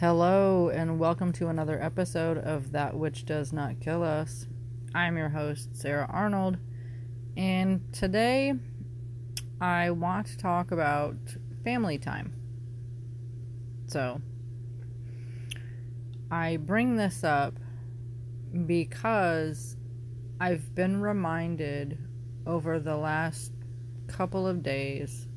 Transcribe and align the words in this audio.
Hello, 0.00 0.70
and 0.70 0.98
welcome 0.98 1.30
to 1.30 1.48
another 1.48 1.78
episode 1.78 2.38
of 2.38 2.72
That 2.72 2.96
Which 2.96 3.26
Does 3.26 3.52
Not 3.52 3.80
Kill 3.80 4.02
Us. 4.02 4.46
I'm 4.94 5.18
your 5.18 5.28
host, 5.28 5.76
Sarah 5.76 6.08
Arnold, 6.10 6.56
and 7.36 7.82
today 7.92 8.54
I 9.60 9.90
want 9.90 10.28
to 10.28 10.38
talk 10.38 10.70
about 10.70 11.16
family 11.64 11.98
time. 11.98 12.32
So, 13.88 14.22
I 16.30 16.56
bring 16.56 16.96
this 16.96 17.22
up 17.22 17.58
because 18.64 19.76
I've 20.40 20.74
been 20.74 21.02
reminded 21.02 21.98
over 22.46 22.78
the 22.78 22.96
last 22.96 23.52
couple 24.06 24.46
of 24.46 24.62
days 24.62 25.28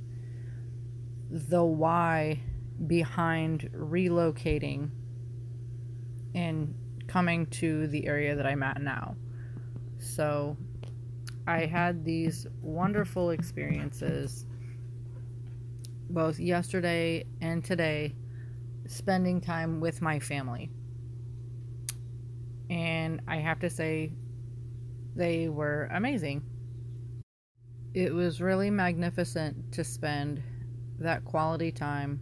the 1.30 1.66
why 1.66 2.40
behind 2.88 3.70
relocating 3.76 4.90
and 6.36 6.74
coming 7.08 7.46
to 7.48 7.88
the 7.88 8.08
area 8.08 8.36
that 8.36 8.46
I'm 8.46 8.64
at 8.64 8.82
now. 8.82 9.16
So 10.00 10.58
I 11.48 11.66
had 11.66 12.04
these 12.04 12.48
wonderful 12.62 13.32
experiences 13.32 14.46
both 16.10 16.40
yesterday 16.40 17.26
and 17.42 17.64
today 17.64 18.16
spending 18.88 19.42
time 19.42 19.80
with 19.80 20.02
my 20.02 20.20
family. 20.20 20.70
And 22.70 23.22
I 23.28 23.38
have 23.38 23.60
to 23.60 23.70
say, 23.70 24.14
they 25.16 25.48
were 25.48 25.90
amazing. 25.92 26.44
It 27.94 28.14
was 28.14 28.42
really 28.42 28.72
magnificent 28.72 29.72
to 29.74 29.84
spend 29.84 30.42
that 31.00 31.24
quality 31.26 31.72
time 31.72 32.20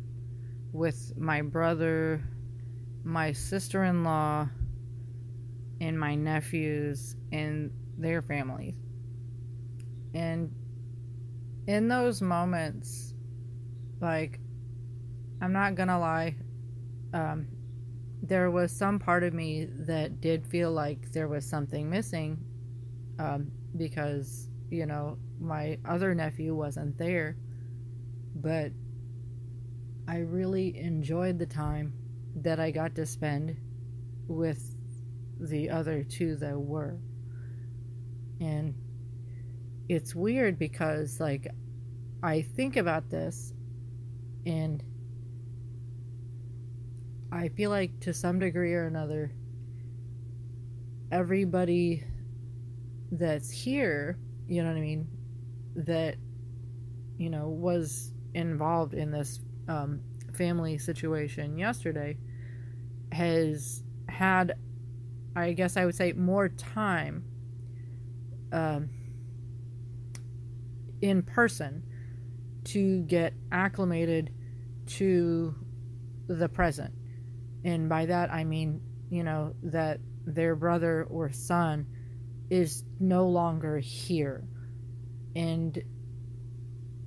with 0.71 1.13
my 1.17 1.41
brother, 1.41 2.21
my 3.03 3.31
sister 3.31 3.83
in 3.83 4.03
law, 4.03 4.47
and 5.79 5.99
my 5.99 6.15
nephews 6.15 7.15
and 7.31 7.71
their 7.97 8.21
families. 8.21 8.75
And 10.13 10.53
in 11.67 11.87
those 11.87 12.21
moments, 12.21 13.13
like, 13.99 14.39
I'm 15.41 15.53
not 15.53 15.75
gonna 15.75 15.99
lie, 15.99 16.35
um, 17.13 17.47
there 18.21 18.51
was 18.51 18.71
some 18.71 18.99
part 18.99 19.23
of 19.23 19.33
me 19.33 19.67
that 19.71 20.21
did 20.21 20.45
feel 20.45 20.71
like 20.71 21.11
there 21.11 21.27
was 21.27 21.45
something 21.45 21.89
missing 21.89 22.37
um, 23.19 23.51
because, 23.75 24.47
you 24.69 24.85
know, 24.85 25.17
my 25.39 25.77
other 25.85 26.13
nephew 26.13 26.53
wasn't 26.53 26.97
there. 26.97 27.35
But 28.35 28.71
I 30.11 30.17
really 30.17 30.77
enjoyed 30.77 31.39
the 31.39 31.45
time 31.45 31.93
that 32.35 32.59
I 32.59 32.69
got 32.69 32.95
to 32.95 33.05
spend 33.05 33.55
with 34.27 34.75
the 35.39 35.69
other 35.69 36.03
two 36.03 36.35
that 36.35 36.59
were. 36.59 36.99
And 38.41 38.75
it's 39.87 40.13
weird 40.13 40.59
because, 40.59 41.21
like, 41.21 41.47
I 42.21 42.41
think 42.41 42.75
about 42.75 43.09
this 43.09 43.53
and 44.45 44.83
I 47.31 47.47
feel 47.47 47.69
like 47.69 47.97
to 48.01 48.13
some 48.13 48.37
degree 48.37 48.73
or 48.73 48.87
another, 48.87 49.31
everybody 51.09 52.03
that's 53.13 53.49
here, 53.49 54.19
you 54.45 54.61
know 54.61 54.71
what 54.71 54.77
I 54.77 54.81
mean, 54.81 55.07
that, 55.77 56.17
you 57.17 57.29
know, 57.29 57.47
was 57.47 58.11
involved 58.33 58.93
in 58.93 59.09
this 59.09 59.39
um, 59.71 60.01
family 60.33 60.77
situation 60.77 61.57
yesterday 61.57 62.17
has 63.11 63.83
had, 64.09 64.53
I 65.35 65.53
guess 65.53 65.77
I 65.77 65.85
would 65.85 65.95
say, 65.95 66.13
more 66.13 66.49
time 66.49 67.23
um, 68.51 68.89
in 71.01 71.23
person 71.23 71.83
to 72.65 73.01
get 73.03 73.33
acclimated 73.51 74.33
to 74.85 75.55
the 76.27 76.49
present. 76.49 76.93
And 77.63 77.89
by 77.89 78.05
that 78.07 78.31
I 78.31 78.43
mean, 78.43 78.81
you 79.09 79.23
know, 79.23 79.53
that 79.63 79.99
their 80.25 80.55
brother 80.55 81.07
or 81.09 81.31
son 81.31 81.87
is 82.49 82.83
no 82.99 83.27
longer 83.27 83.79
here. 83.79 84.43
And 85.35 85.81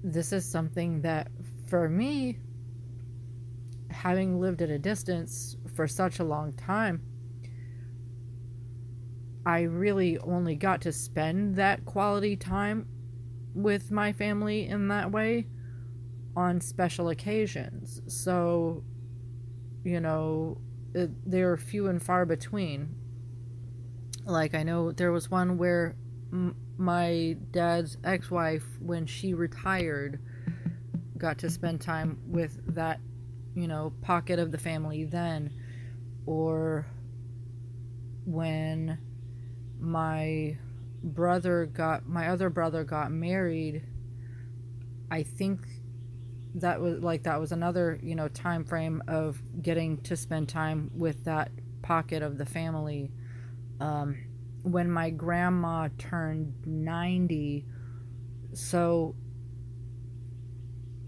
this 0.02 0.32
is 0.32 0.50
something 0.50 1.02
that 1.02 1.28
for 1.68 1.88
me 1.88 2.38
having 4.04 4.38
lived 4.38 4.60
at 4.60 4.68
a 4.68 4.78
distance 4.78 5.56
for 5.74 5.88
such 5.88 6.18
a 6.18 6.24
long 6.24 6.52
time, 6.52 7.00
I 9.46 9.62
really 9.62 10.18
only 10.18 10.56
got 10.56 10.82
to 10.82 10.92
spend 10.92 11.56
that 11.56 11.86
quality 11.86 12.36
time 12.36 12.86
with 13.54 13.90
my 13.90 14.12
family 14.12 14.66
in 14.66 14.88
that 14.88 15.10
way 15.10 15.46
on 16.36 16.60
special 16.60 17.08
occasions. 17.08 18.02
So, 18.06 18.84
you 19.84 20.00
know, 20.00 20.58
it, 20.94 21.10
they're 21.30 21.56
few 21.56 21.88
and 21.88 22.02
far 22.02 22.26
between. 22.26 22.94
Like, 24.26 24.54
I 24.54 24.64
know 24.64 24.92
there 24.92 25.12
was 25.12 25.30
one 25.30 25.56
where 25.56 25.96
m- 26.30 26.56
my 26.76 27.38
dad's 27.52 27.96
ex 28.04 28.30
wife, 28.30 28.66
when 28.80 29.06
she 29.06 29.32
retired, 29.32 30.20
got 31.16 31.38
to 31.38 31.48
spend 31.48 31.80
time 31.80 32.18
with 32.26 32.60
that 32.74 33.00
you 33.54 33.68
know, 33.68 33.92
pocket 34.02 34.38
of 34.38 34.52
the 34.52 34.58
family 34.58 35.04
then, 35.04 35.50
or 36.26 36.86
when 38.24 38.98
my 39.78 40.56
brother 41.02 41.66
got 41.66 42.06
my 42.08 42.28
other 42.28 42.48
brother 42.48 42.82
got 42.82 43.12
married 43.12 43.82
i 45.10 45.22
think 45.22 45.60
that 46.54 46.80
was 46.80 47.02
like 47.02 47.24
that 47.24 47.38
was 47.38 47.52
another 47.52 48.00
you 48.02 48.14
know 48.14 48.26
time 48.28 48.64
frame 48.64 49.02
of 49.06 49.42
getting 49.60 49.98
to 49.98 50.16
spend 50.16 50.48
time 50.48 50.90
with 50.94 51.24
that 51.24 51.50
pocket 51.84 52.22
of 52.22 52.38
the 52.38 52.46
family. 52.46 53.12
Um, 53.78 54.16
when 54.62 54.90
my 54.90 55.10
grandma 55.10 55.88
turned 55.98 56.54
90 56.64 57.66
so 58.54 59.14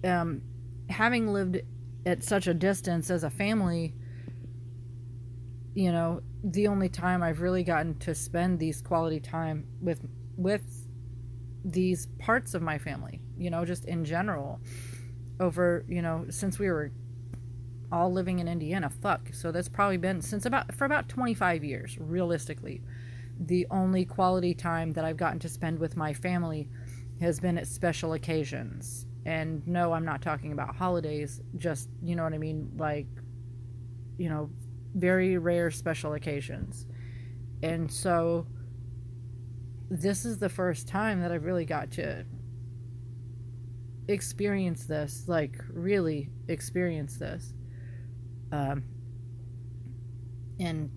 um, 0.04 0.42
having 0.90 1.28
lived 1.28 1.60
at 2.06 2.22
such 2.22 2.46
a 2.46 2.54
distance 2.54 3.10
as 3.10 3.24
a 3.24 3.30
family, 3.30 3.92
you 5.74 5.90
know, 5.90 6.22
the 6.44 6.68
only 6.68 6.88
time 6.88 7.22
I've 7.22 7.40
really 7.40 7.64
gotten 7.64 7.98
to 7.98 8.14
spend 8.14 8.60
these 8.60 8.80
quality 8.80 9.20
time 9.20 9.66
with 9.82 10.00
with 10.36 10.62
these 11.64 12.06
parts 12.18 12.54
of 12.54 12.62
my 12.62 12.78
family, 12.78 13.20
you 13.36 13.50
know, 13.50 13.64
just 13.64 13.84
in 13.86 14.04
general 14.04 14.60
over, 15.40 15.84
you 15.88 16.00
know, 16.00 16.24
since 16.30 16.58
we 16.58 16.70
were 16.70 16.92
all 17.90 18.12
living 18.12 18.38
in 18.38 18.46
Indiana, 18.46 18.88
fuck. 18.88 19.30
So 19.32 19.50
that's 19.50 19.68
probably 19.68 19.96
been 19.96 20.22
since 20.22 20.46
about 20.46 20.72
for 20.74 20.84
about 20.84 21.08
25 21.08 21.64
years, 21.64 21.98
realistically. 21.98 22.82
The 23.38 23.66
only 23.70 24.04
quality 24.04 24.54
time 24.54 24.92
that 24.92 25.04
I've 25.04 25.16
gotten 25.16 25.40
to 25.40 25.48
spend 25.48 25.78
with 25.78 25.96
my 25.96 26.14
family 26.14 26.68
has 27.20 27.40
been 27.40 27.58
at 27.58 27.66
special 27.66 28.12
occasions 28.12 29.06
and 29.26 29.66
no, 29.66 29.92
I'm 29.92 30.04
not 30.04 30.22
talking 30.22 30.53
about 30.53 30.76
holidays, 30.76 31.41
just, 31.56 31.88
you 32.00 32.14
know 32.14 32.22
what 32.22 32.32
I 32.32 32.38
mean? 32.38 32.70
Like, 32.76 33.09
you 34.19 34.28
know, 34.28 34.48
very 34.94 35.37
rare 35.37 35.72
special 35.72 36.14
occasions. 36.14 36.87
And 37.60 37.91
so 37.91 38.47
this 39.91 40.25
is 40.25 40.38
the 40.38 40.48
first 40.48 40.86
time 40.86 41.20
that 41.22 41.32
I've 41.32 41.44
really 41.44 41.65
got 41.65 41.91
to 41.92 42.25
experience 44.06 44.86
this, 44.86 45.25
like, 45.26 45.60
really 45.72 46.31
experience 46.47 47.16
this. 47.16 47.53
Um, 48.53 48.84
in, 50.60 50.89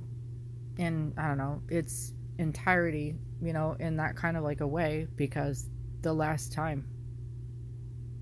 in, 0.78 1.14
I 1.18 1.30
don't 1.30 1.40
know, 1.40 1.64
its 1.68 2.14
entirety, 2.38 3.16
you 3.42 3.54
know, 3.54 3.76
in 3.80 3.98
that 3.98 4.16
kind 4.16 4.38
of 4.38 4.44
like 4.44 4.62
a 4.62 4.68
way, 4.68 5.08
because 5.16 5.68
the 6.02 6.14
last 6.14 6.54
time 6.54 6.86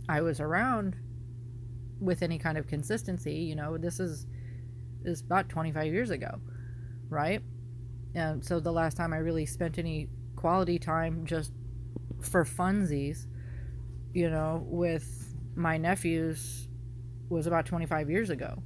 I 0.10 0.22
was 0.22 0.40
around 0.40 0.96
with 2.00 2.22
any 2.22 2.38
kind 2.38 2.58
of 2.58 2.68
consistency, 2.68 3.34
you 3.34 3.56
know, 3.56 3.78
this 3.78 4.00
is 4.00 4.28
is 5.04 5.22
about 5.22 5.50
25 5.50 5.94
years 5.94 6.10
ago, 6.10 6.40
right? 7.10 7.42
And 8.16 8.44
so 8.44 8.60
the 8.60 8.72
last 8.72 8.98
time 8.98 9.14
I 9.14 9.18
really 9.18 9.46
spent 9.46 9.78
any 9.78 10.10
quality 10.36 10.80
time 10.80 11.26
just 11.26 11.52
for 12.22 12.44
funsies, 12.44 13.28
you 14.14 14.30
know, 14.30 14.64
with 14.66 15.36
my 15.56 15.78
nephews 15.78 16.68
was 17.30 17.48
about 17.48 17.66
25 17.66 18.10
years 18.10 18.30
ago. 18.30 18.62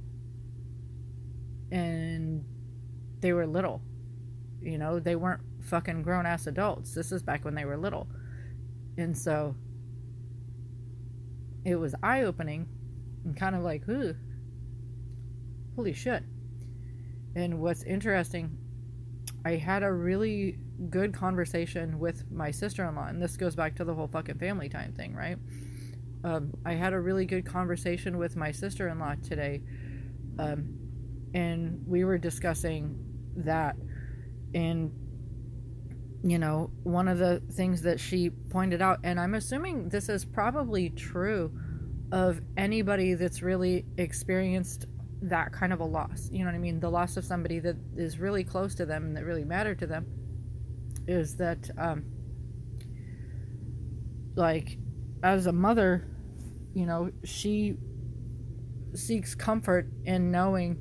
And 1.70 2.44
they 3.20 3.32
were 3.32 3.46
little. 3.46 3.82
You 4.60 4.78
know, 4.78 5.00
they 5.00 5.16
weren't 5.16 5.42
fucking 5.62 6.02
grown 6.02 6.26
ass 6.26 6.46
adults. 6.46 6.94
This 6.94 7.12
is 7.12 7.22
back 7.22 7.44
when 7.44 7.54
they 7.54 7.64
were 7.64 7.76
little. 7.76 8.08
And 8.96 9.16
so 9.16 9.54
it 11.64 11.76
was 11.76 11.94
eye 12.02 12.22
opening 12.22 12.68
and 13.24 13.36
kind 13.36 13.54
of 13.54 13.62
like, 13.62 13.88
ooh. 13.88 14.14
holy 15.76 15.92
shit. 15.92 16.22
And 17.34 17.60
what's 17.60 17.82
interesting, 17.84 18.58
I 19.44 19.52
had 19.56 19.82
a 19.82 19.92
really 19.92 20.58
good 20.90 21.14
conversation 21.14 21.98
with 21.98 22.30
my 22.30 22.50
sister 22.50 22.86
in 22.86 22.94
law, 22.94 23.06
and 23.06 23.22
this 23.22 23.36
goes 23.36 23.54
back 23.54 23.76
to 23.76 23.84
the 23.84 23.94
whole 23.94 24.08
fucking 24.08 24.38
family 24.38 24.68
time 24.68 24.92
thing, 24.92 25.14
right? 25.14 25.38
Um, 26.24 26.52
I 26.64 26.74
had 26.74 26.92
a 26.92 27.00
really 27.00 27.26
good 27.26 27.44
conversation 27.44 28.18
with 28.18 28.36
my 28.36 28.52
sister 28.52 28.88
in 28.88 28.98
law 28.98 29.14
today, 29.22 29.62
um, 30.38 30.78
and 31.34 31.82
we 31.86 32.04
were 32.04 32.18
discussing 32.18 32.98
that. 33.36 33.76
And, 34.54 34.92
you 36.24 36.38
know, 36.38 36.70
one 36.84 37.08
of 37.08 37.18
the 37.18 37.42
things 37.52 37.82
that 37.82 37.98
she 37.98 38.30
pointed 38.30 38.80
out, 38.80 39.00
and 39.02 39.18
I'm 39.18 39.34
assuming 39.34 39.88
this 39.88 40.08
is 40.08 40.24
probably 40.24 40.90
true 40.90 41.52
of 42.12 42.40
anybody 42.56 43.14
that's 43.14 43.42
really 43.42 43.84
experienced 43.96 44.86
that 45.22 45.52
kind 45.52 45.72
of 45.72 45.80
a 45.80 45.84
loss. 45.84 46.28
You 46.30 46.40
know 46.40 46.46
what 46.46 46.54
I 46.54 46.58
mean? 46.58 46.78
The 46.78 46.90
loss 46.90 47.16
of 47.16 47.24
somebody 47.24 47.58
that 47.60 47.76
is 47.96 48.18
really 48.18 48.44
close 48.44 48.74
to 48.76 48.86
them 48.86 49.04
and 49.04 49.16
that 49.16 49.24
really 49.24 49.44
mattered 49.44 49.78
to 49.80 49.86
them 49.86 50.06
is 51.08 51.36
that, 51.36 51.70
um, 51.78 52.04
like, 54.36 54.78
as 55.22 55.46
a 55.46 55.52
mother, 55.52 56.08
you 56.74 56.86
know, 56.86 57.10
she 57.24 57.76
seeks 58.94 59.34
comfort 59.34 59.88
in 60.04 60.30
knowing 60.30 60.78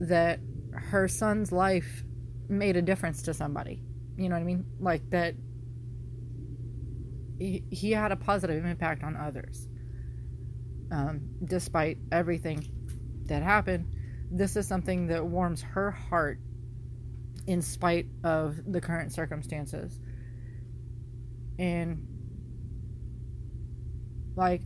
that 0.00 0.40
her 0.72 1.08
son's 1.08 1.52
life 1.52 2.04
made 2.48 2.76
a 2.76 2.82
difference 2.82 3.22
to 3.22 3.34
somebody. 3.34 3.82
You 4.22 4.28
know 4.28 4.36
what 4.36 4.42
I 4.42 4.44
mean? 4.44 4.64
Like 4.80 5.08
that 5.10 5.34
he, 7.38 7.64
he 7.70 7.90
had 7.90 8.12
a 8.12 8.16
positive 8.16 8.64
impact 8.64 9.02
on 9.02 9.16
others. 9.16 9.68
Um, 10.90 11.22
despite 11.44 11.98
everything 12.10 12.66
that 13.26 13.42
happened, 13.42 13.94
this 14.30 14.56
is 14.56 14.66
something 14.66 15.08
that 15.08 15.24
warms 15.24 15.62
her 15.62 15.90
heart 15.90 16.38
in 17.46 17.62
spite 17.62 18.06
of 18.22 18.60
the 18.70 18.80
current 18.80 19.12
circumstances. 19.12 19.98
And 21.58 22.06
like 24.36 24.62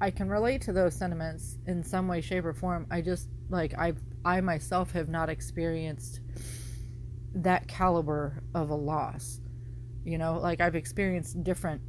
I 0.00 0.10
can 0.10 0.28
relate 0.28 0.62
to 0.62 0.72
those 0.72 0.94
sentiments 0.94 1.58
in 1.66 1.82
some 1.82 2.08
way 2.08 2.20
shape 2.20 2.44
or 2.44 2.54
form. 2.54 2.86
I 2.90 3.00
just 3.00 3.28
like 3.48 3.74
I 3.78 3.94
I 4.24 4.40
myself 4.40 4.92
have 4.92 5.08
not 5.08 5.28
experienced 5.28 6.20
that 7.34 7.68
caliber 7.68 8.42
of 8.54 8.70
a 8.70 8.74
loss. 8.74 9.40
You 10.04 10.18
know, 10.18 10.38
like 10.38 10.60
I've 10.60 10.74
experienced 10.74 11.42
different 11.42 11.82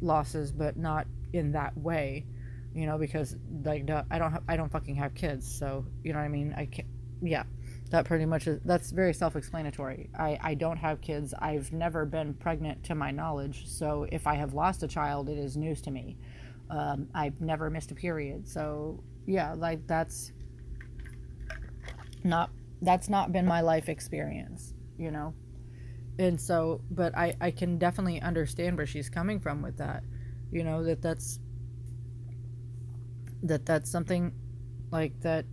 losses 0.00 0.52
but 0.52 0.76
not 0.76 1.06
in 1.32 1.52
that 1.52 1.76
way 1.76 2.26
you 2.76 2.84
know, 2.84 2.98
because 2.98 3.36
like 3.64 3.90
I 4.10 4.18
don't 4.18 4.32
have, 4.32 4.42
I 4.46 4.56
don't 4.56 4.70
fucking 4.70 4.96
have 4.96 5.14
kids, 5.14 5.50
so 5.50 5.86
you 6.04 6.12
know 6.12 6.18
what 6.18 6.26
I 6.26 6.28
mean. 6.28 6.54
I 6.54 6.66
can't. 6.66 6.86
Yeah, 7.22 7.44
that 7.88 8.04
pretty 8.04 8.26
much 8.26 8.46
is. 8.46 8.60
That's 8.66 8.90
very 8.90 9.14
self-explanatory. 9.14 10.10
I 10.16 10.38
I 10.42 10.54
don't 10.54 10.76
have 10.76 11.00
kids. 11.00 11.32
I've 11.38 11.72
never 11.72 12.04
been 12.04 12.34
pregnant 12.34 12.84
to 12.84 12.94
my 12.94 13.10
knowledge, 13.10 13.66
so 13.66 14.06
if 14.12 14.26
I 14.26 14.34
have 14.34 14.52
lost 14.52 14.82
a 14.82 14.88
child, 14.88 15.30
it 15.30 15.38
is 15.38 15.56
news 15.56 15.80
to 15.82 15.90
me. 15.90 16.18
Um, 16.68 17.08
I've 17.14 17.40
never 17.40 17.70
missed 17.70 17.92
a 17.92 17.94
period, 17.94 18.46
so 18.46 19.02
yeah, 19.24 19.54
like 19.54 19.86
that's 19.86 20.32
not 22.24 22.50
that's 22.82 23.08
not 23.08 23.32
been 23.32 23.46
my 23.46 23.62
life 23.62 23.88
experience, 23.88 24.74
you 24.98 25.10
know. 25.10 25.34
And 26.18 26.40
so, 26.40 26.80
but 26.90 27.16
I 27.16 27.36
I 27.40 27.50
can 27.50 27.78
definitely 27.78 28.20
understand 28.20 28.76
where 28.76 28.86
she's 28.86 29.10
coming 29.10 29.40
from 29.40 29.62
with 29.62 29.78
that, 29.78 30.02
you 30.50 30.64
know 30.64 30.84
that 30.84 31.02
that's 31.02 31.38
that 33.42 33.66
that's 33.66 33.90
something 33.90 34.32
like 34.90 35.20
that 35.20 35.44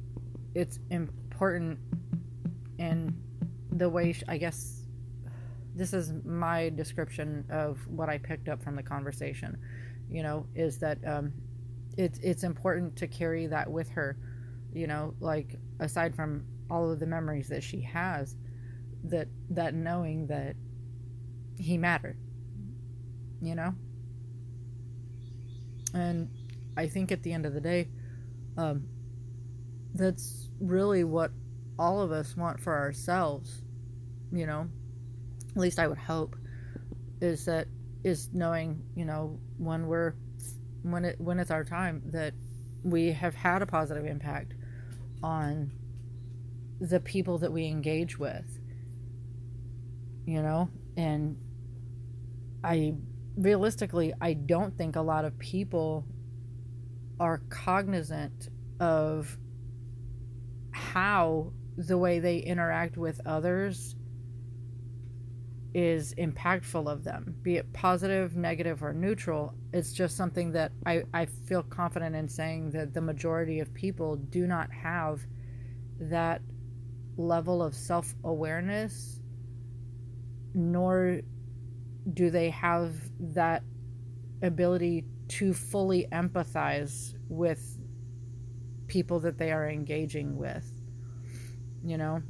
it's 0.55 0.79
important 0.89 1.79
and 2.79 3.13
the 3.71 3.89
way 3.89 4.15
I 4.27 4.37
guess 4.37 4.83
this 5.75 5.93
is 5.93 6.13
my 6.23 6.69
description 6.69 7.45
of 7.49 7.79
what 7.87 8.09
I 8.09 8.17
picked 8.17 8.47
up 8.49 8.63
from 8.63 8.75
the 8.75 8.83
conversation 8.83 9.57
you 10.09 10.23
know 10.23 10.45
is 10.55 10.77
that 10.79 10.97
um 11.05 11.33
it's 11.97 12.19
it's 12.19 12.43
important 12.43 12.95
to 12.97 13.07
carry 13.07 13.47
that 13.47 13.69
with 13.69 13.89
her 13.89 14.17
you 14.73 14.87
know 14.87 15.13
like 15.19 15.57
aside 15.79 16.15
from 16.15 16.43
all 16.69 16.91
of 16.91 16.99
the 16.99 17.05
memories 17.05 17.47
that 17.49 17.63
she 17.63 17.81
has 17.81 18.35
that 19.03 19.27
that 19.49 19.73
knowing 19.73 20.27
that 20.27 20.55
he 21.57 21.77
mattered 21.77 22.17
you 23.41 23.55
know 23.55 23.73
and 25.93 26.29
I 26.75 26.87
think 26.87 27.11
at 27.11 27.23
the 27.23 27.33
end 27.33 27.45
of 27.45 27.53
the 27.53 27.61
day, 27.61 27.87
um, 28.57 28.87
that's 29.93 30.49
really 30.59 31.03
what 31.03 31.31
all 31.77 32.01
of 32.01 32.11
us 32.11 32.35
want 32.35 32.59
for 32.59 32.75
ourselves. 32.75 33.61
You 34.31 34.47
know, 34.47 34.67
at 35.51 35.57
least 35.57 35.77
I 35.77 35.87
would 35.87 35.97
hope, 35.97 36.35
is 37.21 37.45
that 37.45 37.67
is 38.03 38.29
knowing 38.33 38.83
you 38.95 39.05
know 39.05 39.39
when 39.57 39.87
we're 39.87 40.15
when 40.81 41.05
it 41.05 41.21
when 41.21 41.39
it's 41.39 41.51
our 41.51 41.63
time 41.63 42.01
that 42.07 42.33
we 42.83 43.11
have 43.11 43.35
had 43.35 43.61
a 43.61 43.65
positive 43.65 44.05
impact 44.05 44.53
on 45.21 45.71
the 46.81 46.99
people 46.99 47.37
that 47.37 47.51
we 47.51 47.65
engage 47.67 48.17
with 48.17 48.59
you 50.25 50.41
know 50.41 50.69
and 50.97 51.37
i 52.63 52.93
realistically 53.37 54.13
i 54.21 54.33
don't 54.33 54.77
think 54.77 54.95
a 54.95 55.01
lot 55.01 55.25
of 55.25 55.37
people 55.39 56.05
are 57.19 57.41
cognizant 57.49 58.49
of 58.79 59.37
how 60.71 61.51
the 61.77 61.97
way 61.97 62.19
they 62.19 62.37
interact 62.37 62.97
with 62.97 63.19
others 63.25 63.95
is 65.73 66.13
impactful 66.15 66.87
of 66.91 67.03
them, 67.03 67.35
be 67.41 67.57
it 67.57 67.71
positive, 67.73 68.35
negative, 68.35 68.83
or 68.83 68.93
neutral. 68.93 69.55
It's 69.73 69.91
just 69.91 70.15
something 70.15 70.51
that 70.51 70.71
I, 70.85 71.03
I 71.13 71.25
feel 71.25 71.63
confident 71.63 72.15
in 72.15 72.29
saying 72.29 72.71
that 72.71 72.93
the 72.93 73.01
majority 73.01 73.59
of 73.59 73.73
people 73.73 74.17
do 74.17 74.45
not 74.45 74.71
have 74.71 75.25
that 75.99 76.41
level 77.17 77.63
of 77.63 77.73
self 77.73 78.13
awareness, 78.23 79.19
nor 80.53 81.21
do 82.13 82.29
they 82.29 82.49
have 82.49 82.95
that 83.19 83.63
ability 84.41 85.05
to 85.29 85.53
fully 85.53 86.07
empathize 86.11 87.15
with 87.29 87.79
people 88.87 89.19
that 89.21 89.37
they 89.37 89.51
are 89.51 89.67
engaging 89.67 90.37
with, 90.37 90.69
you 91.83 91.97
know? 91.97 92.21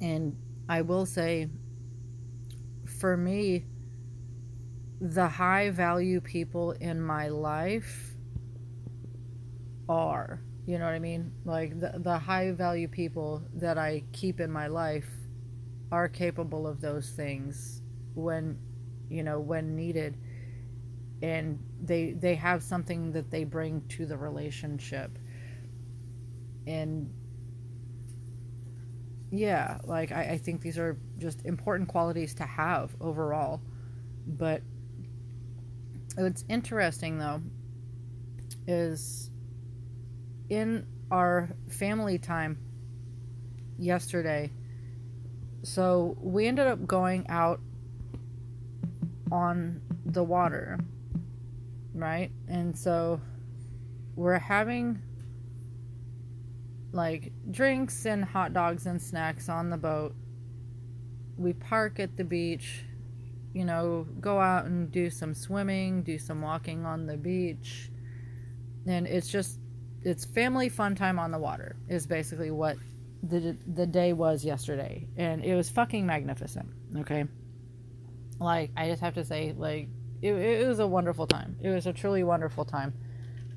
And 0.00 0.36
I 0.68 0.82
will 0.82 1.04
say, 1.04 1.48
for 2.98 3.16
me, 3.16 3.66
the 5.00 5.28
high 5.28 5.70
value 5.70 6.20
people 6.20 6.72
in 6.72 7.00
my 7.00 7.28
life 7.28 8.14
are, 9.88 10.42
you 10.66 10.78
know 10.78 10.84
what 10.84 10.94
I 10.94 10.98
mean? 10.98 11.32
Like 11.44 11.78
the, 11.78 11.94
the 11.98 12.18
high 12.18 12.52
value 12.52 12.88
people 12.88 13.42
that 13.54 13.78
I 13.78 14.04
keep 14.12 14.40
in 14.40 14.50
my 14.50 14.66
life 14.66 15.08
are 15.92 16.08
capable 16.08 16.66
of 16.66 16.80
those 16.80 17.10
things 17.10 17.82
when, 18.14 18.58
you 19.08 19.22
know, 19.22 19.40
when 19.40 19.76
needed. 19.76 20.16
And 21.22 21.58
they 21.82 22.12
they 22.12 22.34
have 22.36 22.62
something 22.62 23.12
that 23.12 23.30
they 23.30 23.44
bring 23.44 23.82
to 23.90 24.06
the 24.06 24.16
relationship. 24.16 25.18
And 26.66 27.12
yeah 29.30 29.78
like 29.84 30.12
I, 30.12 30.22
I 30.22 30.38
think 30.38 30.60
these 30.60 30.78
are 30.78 30.98
just 31.18 31.44
important 31.46 31.88
qualities 31.88 32.34
to 32.34 32.44
have 32.44 32.94
overall. 33.00 33.60
But 34.26 34.62
what's 36.16 36.44
interesting 36.48 37.18
though 37.18 37.40
is 38.66 39.30
in 40.48 40.86
our 41.10 41.48
family 41.68 42.18
time 42.18 42.58
yesterday 43.78 44.50
so 45.62 46.16
we 46.20 46.46
ended 46.46 46.66
up 46.66 46.86
going 46.86 47.26
out 47.28 47.60
on 49.30 49.80
the 50.04 50.22
water 50.22 50.78
right? 51.94 52.30
And 52.48 52.76
so 52.76 53.20
we're 54.16 54.38
having 54.38 55.00
like 56.92 57.32
drinks 57.50 58.06
and 58.06 58.24
hot 58.24 58.52
dogs 58.52 58.86
and 58.86 59.00
snacks 59.00 59.48
on 59.48 59.70
the 59.70 59.76
boat. 59.76 60.14
We 61.36 61.52
park 61.52 62.00
at 62.00 62.16
the 62.16 62.24
beach, 62.24 62.84
you 63.52 63.64
know, 63.64 64.06
go 64.20 64.40
out 64.40 64.66
and 64.66 64.90
do 64.90 65.10
some 65.10 65.34
swimming, 65.34 66.02
do 66.02 66.18
some 66.18 66.42
walking 66.42 66.84
on 66.84 67.06
the 67.06 67.16
beach. 67.16 67.90
And 68.86 69.06
it's 69.06 69.28
just 69.28 69.58
it's 70.02 70.24
family 70.24 70.68
fun 70.68 70.94
time 70.94 71.18
on 71.18 71.30
the 71.30 71.38
water 71.38 71.76
is 71.88 72.06
basically 72.06 72.50
what 72.50 72.76
the 73.22 73.56
the 73.66 73.86
day 73.86 74.12
was 74.12 74.44
yesterday 74.44 75.06
and 75.16 75.44
it 75.44 75.54
was 75.54 75.68
fucking 75.68 76.06
magnificent, 76.06 76.68
okay? 76.98 77.24
Like 78.38 78.70
I 78.76 78.88
just 78.88 79.02
have 79.02 79.14
to 79.14 79.24
say 79.24 79.54
like 79.56 79.88
it, 80.22 80.32
it 80.32 80.66
was 80.66 80.78
a 80.78 80.86
wonderful 80.86 81.26
time. 81.26 81.56
It 81.60 81.68
was 81.68 81.86
a 81.86 81.92
truly 81.92 82.24
wonderful 82.24 82.64
time. 82.64 82.94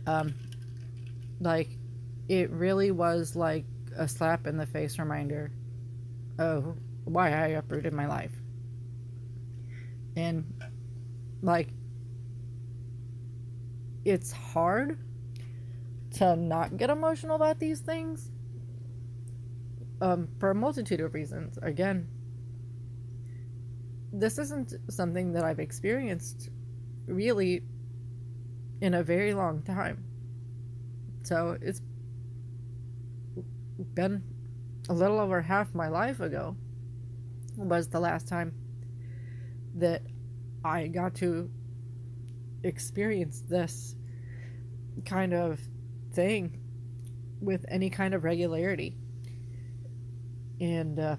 Um, 0.05 0.33
like 1.39 1.77
it 2.27 2.49
really 2.51 2.91
was 2.91 3.35
like 3.35 3.65
a 3.97 4.07
slap 4.07 4.47
in 4.47 4.57
the 4.57 4.65
face 4.65 4.99
reminder 4.99 5.51
of 6.37 6.77
why 7.05 7.31
I 7.31 7.47
uprooted 7.49 7.93
my 7.93 8.07
life. 8.07 8.31
And 10.15 10.53
like 11.41 11.69
it's 14.05 14.31
hard 14.31 14.99
to 16.15 16.35
not 16.35 16.77
get 16.77 16.89
emotional 16.89 17.35
about 17.35 17.59
these 17.59 17.79
things 17.79 18.29
um, 20.03 20.27
for 20.37 20.51
a 20.51 20.55
multitude 20.55 20.99
of 20.99 21.13
reasons. 21.13 21.57
Again, 21.61 22.07
this 24.11 24.37
isn't 24.37 24.73
something 24.89 25.31
that 25.31 25.45
I've 25.45 25.59
experienced 25.59 26.49
really 27.07 27.63
in 28.81 28.95
a 28.95 29.01
very 29.01 29.33
long 29.33 29.61
time. 29.63 30.03
So 31.23 31.57
it's 31.61 31.81
been 33.93 34.21
a 34.89 34.93
little 34.93 35.21
over 35.21 35.41
half 35.41 35.73
my 35.73 35.87
life 35.87 36.19
ago 36.19 36.57
was 37.55 37.87
the 37.87 37.99
last 38.01 38.27
time 38.27 38.53
that 39.75 40.01
I 40.65 40.87
got 40.87 41.15
to 41.15 41.49
experience 42.63 43.41
this 43.47 43.95
kind 45.05 45.33
of 45.33 45.61
thing 46.11 46.59
with 47.39 47.63
any 47.69 47.89
kind 47.89 48.13
of 48.13 48.25
regularity. 48.25 48.97
And 50.59 50.99
uh, 50.99 51.15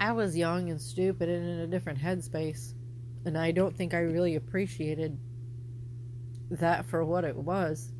I 0.00 0.12
was 0.12 0.36
young 0.36 0.70
and 0.70 0.80
stupid 0.80 1.28
and 1.28 1.48
in 1.48 1.60
a 1.60 1.66
different 1.66 1.98
headspace. 1.98 2.72
And 3.24 3.36
I 3.36 3.50
don't 3.50 3.76
think 3.76 3.94
I 3.94 3.98
really 3.98 4.36
appreciated 4.36 5.18
that 6.50 6.86
for 6.86 7.04
what 7.04 7.24
it 7.24 7.36
was 7.36 7.92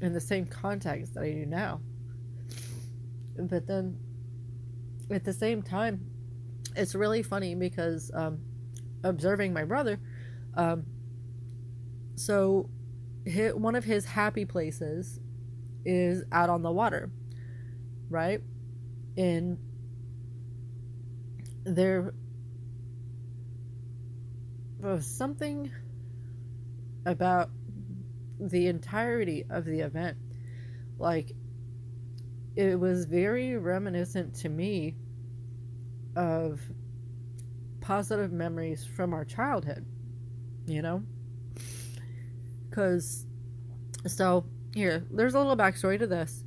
in 0.00 0.12
the 0.12 0.20
same 0.20 0.46
context 0.46 1.14
that 1.14 1.22
I 1.22 1.32
do 1.32 1.46
now. 1.46 1.80
But 3.36 3.66
then 3.66 3.98
at 5.10 5.24
the 5.24 5.32
same 5.32 5.62
time, 5.62 6.06
it's 6.76 6.94
really 6.94 7.22
funny 7.22 7.54
because 7.54 8.10
um, 8.14 8.40
observing 9.02 9.52
my 9.52 9.64
brother, 9.64 9.98
um, 10.54 10.84
so 12.14 12.68
his, 13.24 13.54
one 13.54 13.74
of 13.74 13.84
his 13.84 14.04
happy 14.04 14.44
places 14.44 15.20
is 15.84 16.24
out 16.32 16.50
on 16.50 16.62
the 16.62 16.70
water, 16.70 17.10
right? 18.08 18.40
And 19.20 19.58
there 21.64 22.14
was 24.78 25.06
something 25.06 25.70
about 27.04 27.50
the 28.38 28.68
entirety 28.68 29.44
of 29.50 29.66
the 29.66 29.80
event. 29.80 30.16
Like, 30.98 31.32
it 32.56 32.80
was 32.80 33.04
very 33.04 33.58
reminiscent 33.58 34.36
to 34.36 34.48
me 34.48 34.96
of 36.16 36.62
positive 37.82 38.32
memories 38.32 38.86
from 38.96 39.12
our 39.12 39.26
childhood, 39.26 39.84
you 40.64 40.80
know? 40.80 41.02
Because, 42.70 43.26
so, 44.06 44.46
here, 44.74 45.04
there's 45.10 45.34
a 45.34 45.38
little 45.38 45.58
backstory 45.58 45.98
to 45.98 46.06
this, 46.06 46.42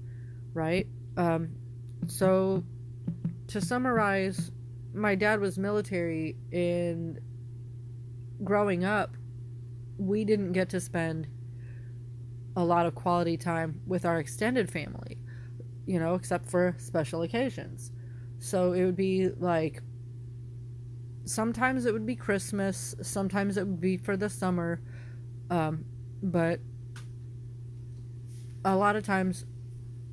right? 0.55 0.87
Um, 1.17 1.49
so, 2.07 2.63
to 3.47 3.61
summarize, 3.61 4.51
my 4.93 5.15
dad 5.15 5.39
was 5.39 5.57
military, 5.57 6.35
and 6.51 7.19
growing 8.43 8.83
up, 8.83 9.15
we 9.97 10.25
didn't 10.25 10.53
get 10.53 10.69
to 10.69 10.79
spend 10.79 11.27
a 12.55 12.63
lot 12.63 12.85
of 12.85 12.95
quality 12.95 13.37
time 13.37 13.81
with 13.87 14.05
our 14.05 14.19
extended 14.19 14.71
family, 14.71 15.17
you 15.85 15.99
know, 15.99 16.15
except 16.15 16.49
for 16.49 16.75
special 16.77 17.23
occasions. 17.23 17.91
So 18.39 18.73
it 18.73 18.85
would 18.85 18.95
be 18.95 19.29
like 19.29 19.81
sometimes 21.25 21.85
it 21.85 21.93
would 21.93 22.05
be 22.05 22.15
Christmas, 22.15 22.95
sometimes 23.01 23.57
it 23.57 23.65
would 23.65 23.79
be 23.81 23.97
for 23.97 24.17
the 24.17 24.29
summer, 24.29 24.81
um, 25.49 25.85
but 26.21 26.59
a 28.65 28.75
lot 28.75 28.95
of 28.95 29.03
times 29.03 29.45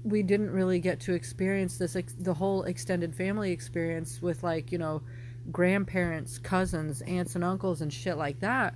we 0.03 0.23
didn't 0.23 0.51
really 0.51 0.81
get 0.81 1.01
to 1.01 1.13
experience 1.13 1.77
this 1.77 1.97
the 2.19 2.35
whole 2.35 2.63
extended 2.63 3.15
family 3.15 3.53
experience 3.53 4.23
with 4.23 4.43
like 4.43 4.73
you 4.73 4.79
know 4.79 5.03
grandparents 5.51 6.39
cousins 6.39 7.03
aunts 7.03 7.35
and 7.35 7.45
uncles 7.45 7.81
and 7.81 7.93
shit 7.93 8.17
like 8.17 8.41
that 8.41 8.75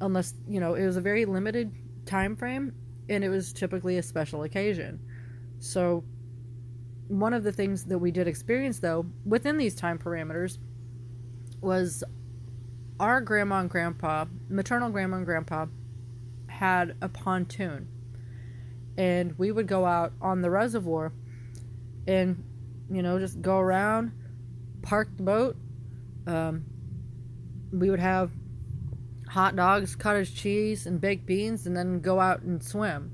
unless 0.00 0.34
you 0.48 0.60
know 0.60 0.74
it 0.74 0.86
was 0.86 0.96
a 0.96 1.00
very 1.00 1.24
limited 1.24 1.72
time 2.06 2.36
frame 2.36 2.72
and 3.08 3.24
it 3.24 3.28
was 3.28 3.52
typically 3.52 3.98
a 3.98 4.02
special 4.02 4.42
occasion. 4.42 5.00
So 5.60 6.04
one 7.08 7.32
of 7.32 7.42
the 7.42 7.52
things 7.52 7.84
that 7.84 7.98
we 7.98 8.10
did 8.10 8.28
experience 8.28 8.80
though 8.80 9.06
within 9.24 9.56
these 9.56 9.74
time 9.74 9.98
parameters 9.98 10.58
was 11.60 12.04
our 13.00 13.20
grandma 13.20 13.60
and 13.60 13.70
grandpa 13.70 14.26
maternal 14.50 14.90
grandma 14.90 15.16
and 15.16 15.26
grandpa 15.26 15.66
had 16.48 16.94
a 17.00 17.08
pontoon 17.08 17.88
and 18.98 19.38
we 19.38 19.50
would 19.50 19.66
go 19.66 19.86
out 19.86 20.12
on 20.20 20.42
the 20.42 20.50
reservoir 20.50 21.12
and 22.06 22.44
you 22.90 23.00
know 23.00 23.18
just 23.18 23.40
go 23.40 23.56
around 23.56 24.12
park 24.82 25.08
the 25.16 25.22
boat. 25.22 25.56
Um, 26.26 26.64
we 27.72 27.88
would 27.88 28.00
have 28.00 28.30
hot 29.26 29.56
dogs 29.56 29.96
cottage 29.96 30.34
cheese 30.34 30.86
and 30.86 31.00
baked 31.00 31.24
beans 31.24 31.66
and 31.66 31.74
then 31.74 32.00
go 32.00 32.20
out 32.20 32.42
and 32.42 32.62
swim. 32.62 33.12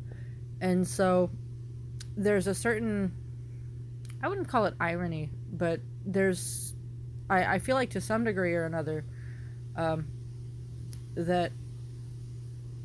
And 0.60 0.86
so 0.86 1.30
there's 2.16 2.46
a 2.46 2.54
certain 2.54 3.12
i 4.22 4.28
wouldn't 4.28 4.48
call 4.48 4.66
it 4.66 4.74
irony 4.80 5.30
but 5.52 5.80
there's 6.04 6.74
i, 7.28 7.54
I 7.54 7.58
feel 7.58 7.74
like 7.74 7.90
to 7.90 8.00
some 8.00 8.24
degree 8.24 8.54
or 8.54 8.64
another 8.64 9.04
um, 9.76 10.06
that 11.16 11.52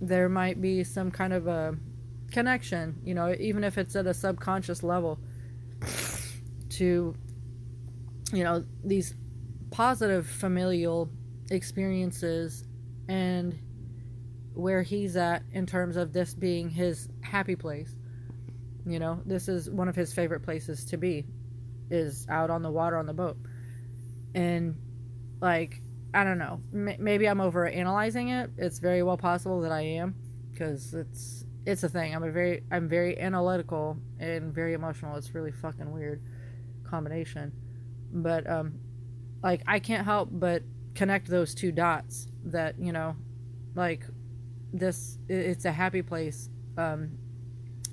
there 0.01 0.29
might 0.29 0.59
be 0.59 0.83
some 0.83 1.11
kind 1.11 1.33
of 1.33 1.47
a 1.47 1.77
connection, 2.31 2.99
you 3.03 3.13
know, 3.13 3.35
even 3.39 3.63
if 3.63 3.77
it's 3.77 3.95
at 3.95 4.07
a 4.07 4.13
subconscious 4.13 4.83
level, 4.83 5.19
to, 6.69 7.15
you 8.33 8.43
know, 8.43 8.63
these 8.83 9.15
positive 9.71 10.27
familial 10.27 11.09
experiences 11.51 12.63
and 13.07 13.59
where 14.53 14.81
he's 14.81 15.15
at 15.15 15.43
in 15.51 15.65
terms 15.65 15.95
of 15.95 16.13
this 16.13 16.33
being 16.33 16.69
his 16.69 17.07
happy 17.21 17.55
place. 17.55 17.95
You 18.85 18.99
know, 18.99 19.21
this 19.25 19.47
is 19.47 19.69
one 19.69 19.87
of 19.87 19.95
his 19.95 20.13
favorite 20.13 20.41
places 20.41 20.85
to 20.85 20.97
be, 20.97 21.25
is 21.89 22.25
out 22.29 22.49
on 22.49 22.61
the 22.61 22.71
water 22.71 22.97
on 22.97 23.05
the 23.05 23.13
boat. 23.13 23.37
And, 24.33 24.75
like, 25.41 25.81
I 26.13 26.23
don't 26.23 26.37
know. 26.37 26.61
M- 26.73 26.95
maybe 26.99 27.27
I'm 27.27 27.41
over 27.41 27.67
analyzing 27.67 28.29
it. 28.29 28.51
It's 28.57 28.79
very 28.79 29.03
well 29.03 29.17
possible 29.17 29.61
that 29.61 29.71
I 29.71 29.81
am 29.81 30.15
because 30.51 30.93
it's 30.93 31.45
it's 31.69 31.83
a 31.83 31.89
thing. 31.89 32.15
I'm 32.15 32.23
a 32.23 32.31
very 32.31 32.63
I'm 32.71 32.87
very 32.87 33.19
analytical 33.19 33.97
and 34.19 34.53
very 34.53 34.73
emotional. 34.73 35.15
It's 35.15 35.33
really 35.35 35.51
fucking 35.51 35.91
weird 35.91 36.21
combination. 36.83 37.53
But 38.11 38.49
um 38.49 38.79
like 39.43 39.61
I 39.67 39.79
can't 39.79 40.05
help 40.05 40.29
but 40.31 40.63
connect 40.95 41.27
those 41.27 41.53
two 41.53 41.71
dots 41.71 42.27
that, 42.45 42.79
you 42.79 42.91
know, 42.91 43.15
like 43.75 44.03
this 44.73 45.17
it's 45.27 45.65
a 45.65 45.71
happy 45.71 46.01
place 46.01 46.49
um 46.77 47.11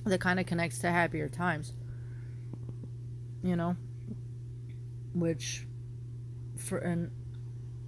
that 0.04 0.20
kind 0.20 0.40
of 0.40 0.46
connects 0.46 0.78
to 0.78 0.90
happier 0.90 1.28
times. 1.28 1.74
You 3.42 3.56
know, 3.56 3.76
which 5.14 5.66
for 6.56 6.78
and 6.78 7.10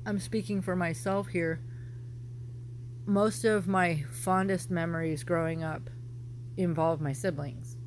I'm 0.04 0.18
speaking 0.18 0.61
for 0.61 0.76
myself 0.76 1.28
here 1.28 1.62
most 3.08 3.46
of 3.46 3.66
my 3.66 4.04
fondest 4.12 4.70
memories 4.70 5.24
growing 5.24 5.64
up 5.64 5.88
involve 6.58 7.00
my 7.00 7.12
siblings. 7.12 7.78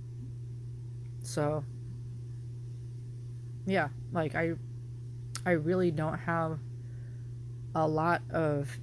So 1.21 1.63
yeah, 3.67 3.89
like 4.11 4.33
I 4.33 4.53
I 5.45 5.51
really 5.51 5.91
don't 5.91 6.17
have 6.17 6.57
a 7.75 7.87
lot 7.87 8.23
of 8.31 8.79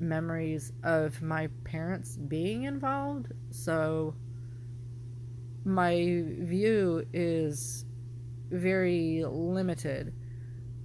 memories 0.00 0.72
of 0.82 1.20
my 1.20 1.48
parents 1.64 2.16
being 2.16 2.62
involved. 2.62 3.32
So 3.50 4.14
my 5.66 6.24
view 6.38 7.04
is 7.12 7.84
very 8.50 9.22
limited 9.26 10.14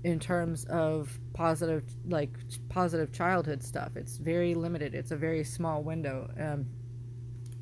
in 0.03 0.19
terms 0.19 0.65
of 0.65 1.17
positive 1.33 1.83
like 2.05 2.37
positive 2.69 3.11
childhood 3.11 3.63
stuff. 3.63 3.95
It's 3.95 4.17
very 4.17 4.53
limited. 4.53 4.93
It's 4.93 5.11
a 5.11 5.15
very 5.17 5.43
small 5.43 5.83
window. 5.83 6.29
Um 6.39 6.65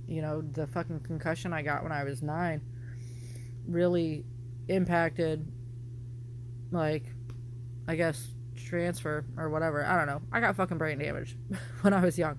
you 0.07 0.21
know 0.21 0.41
the 0.41 0.67
fucking 0.67 0.99
concussion 1.01 1.53
i 1.53 1.61
got 1.61 1.83
when 1.83 1.91
i 1.93 2.03
was 2.03 2.21
9 2.21 2.59
really 3.65 4.25
impacted 4.67 5.49
like 6.71 7.05
i 7.87 7.95
guess 7.95 8.27
transfer 8.55 9.25
or 9.37 9.49
whatever. 9.49 9.85
I 9.85 9.97
don't 9.97 10.07
know. 10.07 10.21
I 10.31 10.39
got 10.39 10.55
fucking 10.55 10.77
brain 10.77 10.99
damage 10.99 11.37
when 11.81 11.93
i 11.93 12.03
was 12.03 12.17
young. 12.17 12.37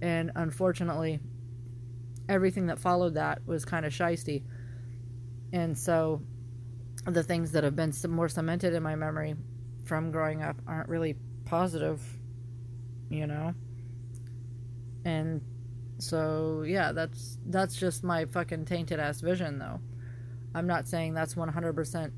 And 0.00 0.32
unfortunately 0.34 1.20
everything 2.28 2.66
that 2.66 2.78
followed 2.78 3.14
that 3.14 3.46
was 3.46 3.64
kind 3.64 3.84
of 3.84 3.92
shisty. 3.92 4.42
And 5.52 5.76
so 5.76 6.22
the 7.06 7.22
things 7.22 7.52
that 7.52 7.64
have 7.64 7.76
been 7.76 7.92
more 8.08 8.28
cemented 8.28 8.74
in 8.74 8.82
my 8.82 8.94
memory 8.94 9.34
from 9.84 10.10
growing 10.10 10.42
up 10.42 10.56
aren't 10.66 10.88
really 10.88 11.16
positive, 11.44 12.00
you 13.10 13.26
know? 13.26 13.54
And 15.04 15.42
so 15.98 16.64
yeah, 16.66 16.92
that's 16.92 17.38
that's 17.46 17.76
just 17.76 18.02
my 18.04 18.24
fucking 18.24 18.64
tainted 18.64 18.98
ass 18.98 19.20
vision 19.20 19.58
though. 19.58 19.80
I'm 20.54 20.66
not 20.66 20.86
saying 20.88 21.14
that's 21.14 21.34
100% 21.34 22.12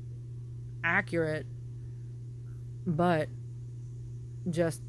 accurate, 0.83 1.47
but 2.85 3.29
just 4.49 4.81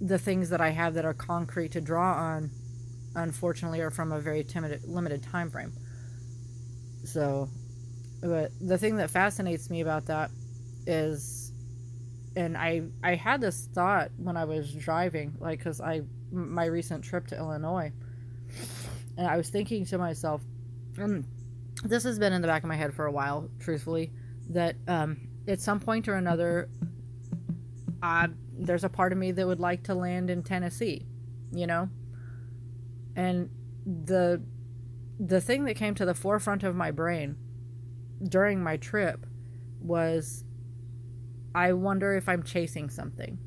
the 0.00 0.18
things 0.18 0.50
that 0.50 0.60
I 0.60 0.70
have 0.70 0.94
that 0.94 1.04
are 1.04 1.14
concrete 1.14 1.72
to 1.72 1.80
draw 1.80 2.12
on 2.12 2.50
unfortunately 3.14 3.80
are 3.80 3.90
from 3.90 4.12
a 4.12 4.20
very 4.20 4.44
timid, 4.44 4.82
limited 4.84 5.22
time 5.22 5.50
frame. 5.50 5.72
So, 7.04 7.48
but 8.20 8.52
the 8.60 8.78
thing 8.78 8.96
that 8.96 9.10
fascinates 9.10 9.70
me 9.70 9.80
about 9.80 10.06
that 10.06 10.30
is, 10.86 11.52
and 12.34 12.56
I 12.56 12.82
I 13.02 13.14
had 13.14 13.40
this 13.40 13.68
thought 13.72 14.10
when 14.16 14.36
I 14.36 14.44
was 14.44 14.72
driving, 14.74 15.34
like 15.38 15.58
because 15.58 15.80
I 15.80 16.02
my 16.32 16.66
recent 16.66 17.04
trip 17.04 17.28
to 17.28 17.36
Illinois, 17.36 17.92
and 19.16 19.26
I 19.26 19.36
was 19.36 19.50
thinking 19.50 19.84
to 19.86 19.98
myself, 19.98 20.42
and 20.96 21.24
this 21.84 22.04
has 22.04 22.18
been 22.18 22.32
in 22.32 22.42
the 22.42 22.48
back 22.48 22.62
of 22.64 22.68
my 22.68 22.76
head 22.76 22.92
for 22.94 23.06
a 23.06 23.12
while, 23.12 23.48
truthfully, 23.60 24.12
that 24.50 24.76
um, 24.88 25.28
at 25.46 25.60
some 25.60 25.78
point 25.78 26.08
or 26.08 26.14
another, 26.14 26.68
uh, 28.02 28.28
there's 28.52 28.84
a 28.84 28.88
part 28.88 29.12
of 29.12 29.18
me 29.18 29.30
that 29.30 29.46
would 29.46 29.60
like 29.60 29.84
to 29.84 29.94
land 29.94 30.28
in 30.28 30.42
Tennessee, 30.42 31.06
you 31.52 31.68
know, 31.68 31.88
and 33.14 33.48
the 33.86 34.42
the 35.20 35.40
thing 35.40 35.64
that 35.64 35.74
came 35.74 35.94
to 35.94 36.04
the 36.04 36.14
forefront 36.14 36.62
of 36.64 36.74
my 36.74 36.90
brain 36.90 37.36
during 38.22 38.62
my 38.62 38.76
trip 38.76 39.26
was 39.80 40.44
I 41.54 41.72
wonder 41.72 42.14
if 42.16 42.28
I'm 42.28 42.42
chasing 42.42 42.90
something. 42.90 43.38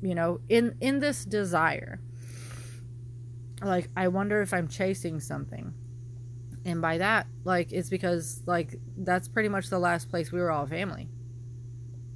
You 0.00 0.14
know, 0.14 0.40
in 0.48 0.76
in 0.80 1.00
this 1.00 1.24
desire. 1.24 2.00
Like 3.60 3.88
I 3.96 4.08
wonder 4.08 4.42
if 4.42 4.52
I'm 4.52 4.68
chasing 4.68 5.20
something. 5.20 5.74
And 6.64 6.80
by 6.80 6.98
that, 6.98 7.26
like 7.44 7.72
it's 7.72 7.88
because 7.88 8.42
like 8.46 8.76
that's 8.96 9.28
pretty 9.28 9.48
much 9.48 9.68
the 9.68 9.78
last 9.78 10.08
place 10.10 10.32
we 10.32 10.40
were 10.40 10.50
all 10.50 10.66
family. 10.66 11.08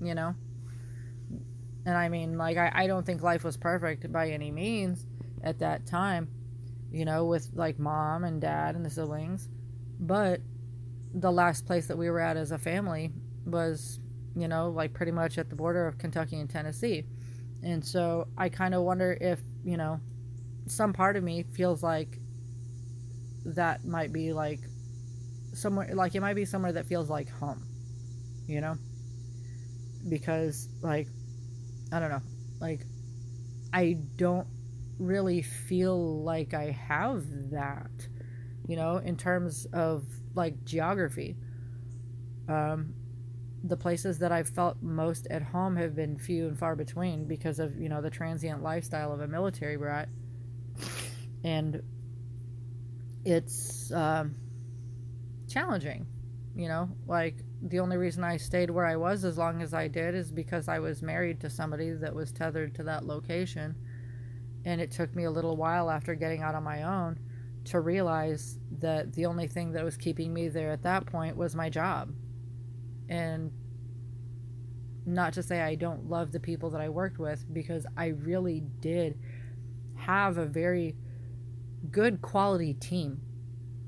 You 0.00 0.14
know? 0.14 0.34
And 1.84 1.96
I 1.96 2.08
mean, 2.08 2.36
like 2.36 2.56
I, 2.56 2.72
I 2.74 2.86
don't 2.88 3.06
think 3.06 3.22
life 3.22 3.44
was 3.44 3.56
perfect 3.56 4.10
by 4.12 4.30
any 4.30 4.50
means 4.50 5.06
at 5.42 5.60
that 5.60 5.86
time 5.86 6.28
you 6.96 7.04
know, 7.04 7.24
with 7.24 7.50
like 7.54 7.78
mom 7.78 8.24
and 8.24 8.40
dad 8.40 8.74
and 8.74 8.84
the 8.84 8.90
siblings. 8.90 9.48
But 9.98 10.40
the 11.14 11.30
last 11.30 11.66
place 11.66 11.86
that 11.86 11.96
we 11.96 12.10
were 12.10 12.20
at 12.20 12.36
as 12.36 12.52
a 12.52 12.58
family 12.58 13.12
was, 13.44 14.00
you 14.36 14.48
know, 14.48 14.70
like 14.70 14.92
pretty 14.92 15.12
much 15.12 15.38
at 15.38 15.48
the 15.48 15.56
border 15.56 15.86
of 15.86 15.98
Kentucky 15.98 16.38
and 16.38 16.50
Tennessee. 16.50 17.04
And 17.62 17.84
so 17.84 18.28
I 18.36 18.48
kind 18.48 18.74
of 18.74 18.82
wonder 18.82 19.16
if, 19.20 19.40
you 19.64 19.76
know, 19.76 20.00
some 20.66 20.92
part 20.92 21.16
of 21.16 21.24
me 21.24 21.42
feels 21.42 21.82
like 21.82 22.18
that 23.44 23.84
might 23.84 24.12
be 24.12 24.32
like 24.32 24.60
somewhere, 25.52 25.94
like 25.94 26.14
it 26.14 26.20
might 26.20 26.34
be 26.34 26.44
somewhere 26.44 26.72
that 26.72 26.86
feels 26.86 27.08
like 27.08 27.30
home, 27.30 27.66
you 28.46 28.60
know? 28.60 28.76
Because, 30.08 30.68
like, 30.82 31.08
I 31.92 31.98
don't 31.98 32.10
know, 32.10 32.22
like, 32.60 32.80
I 33.72 33.96
don't 34.16 34.46
really 34.98 35.42
feel 35.42 36.22
like 36.22 36.54
I 36.54 36.70
have 36.70 37.24
that, 37.50 37.90
you 38.66 38.76
know, 38.76 38.98
in 38.98 39.16
terms 39.16 39.66
of 39.72 40.04
like 40.34 40.64
geography. 40.64 41.36
Um, 42.48 42.94
the 43.64 43.76
places 43.76 44.18
that 44.18 44.30
I've 44.30 44.48
felt 44.48 44.80
most 44.80 45.26
at 45.28 45.42
home 45.42 45.74
have 45.76 45.96
been 45.96 46.16
few 46.18 46.46
and 46.46 46.56
far 46.56 46.76
between 46.76 47.26
because 47.26 47.58
of, 47.58 47.76
you 47.76 47.88
know, 47.88 48.00
the 48.00 48.10
transient 48.10 48.62
lifestyle 48.62 49.12
of 49.12 49.20
a 49.20 49.26
military 49.26 49.76
brat. 49.76 50.08
And 51.42 51.82
it's 53.24 53.90
um, 53.92 54.36
challenging, 55.48 56.06
you 56.54 56.68
know, 56.68 56.88
like 57.06 57.36
the 57.62 57.80
only 57.80 57.96
reason 57.96 58.22
I 58.22 58.36
stayed 58.36 58.70
where 58.70 58.86
I 58.86 58.96
was 58.96 59.24
as 59.24 59.36
long 59.36 59.62
as 59.62 59.74
I 59.74 59.88
did 59.88 60.14
is 60.14 60.30
because 60.30 60.68
I 60.68 60.78
was 60.78 61.02
married 61.02 61.40
to 61.40 61.50
somebody 61.50 61.90
that 61.92 62.14
was 62.14 62.30
tethered 62.30 62.74
to 62.76 62.84
that 62.84 63.04
location 63.04 63.74
and 64.64 64.80
it 64.80 64.90
took 64.90 65.14
me 65.14 65.24
a 65.24 65.30
little 65.30 65.56
while 65.56 65.88
after 65.88 66.14
getting 66.14 66.42
out 66.42 66.54
on 66.54 66.64
my 66.64 66.82
own 66.82 67.18
to 67.66 67.80
realize 67.80 68.58
that 68.80 69.12
the 69.12 69.26
only 69.26 69.48
thing 69.48 69.72
that 69.72 69.84
was 69.84 69.96
keeping 69.96 70.32
me 70.32 70.48
there 70.48 70.72
at 70.72 70.82
that 70.82 71.06
point 71.06 71.36
was 71.36 71.54
my 71.54 71.68
job. 71.68 72.12
And 73.08 73.52
not 75.04 75.34
to 75.34 75.42
say 75.42 75.60
I 75.60 75.76
don't 75.76 76.08
love 76.08 76.32
the 76.32 76.40
people 76.40 76.70
that 76.70 76.80
I 76.80 76.88
worked 76.88 77.18
with 77.18 77.44
because 77.52 77.86
I 77.96 78.08
really 78.08 78.60
did 78.80 79.18
have 79.94 80.38
a 80.38 80.46
very 80.46 80.96
good 81.90 82.20
quality 82.20 82.74
team 82.74 83.20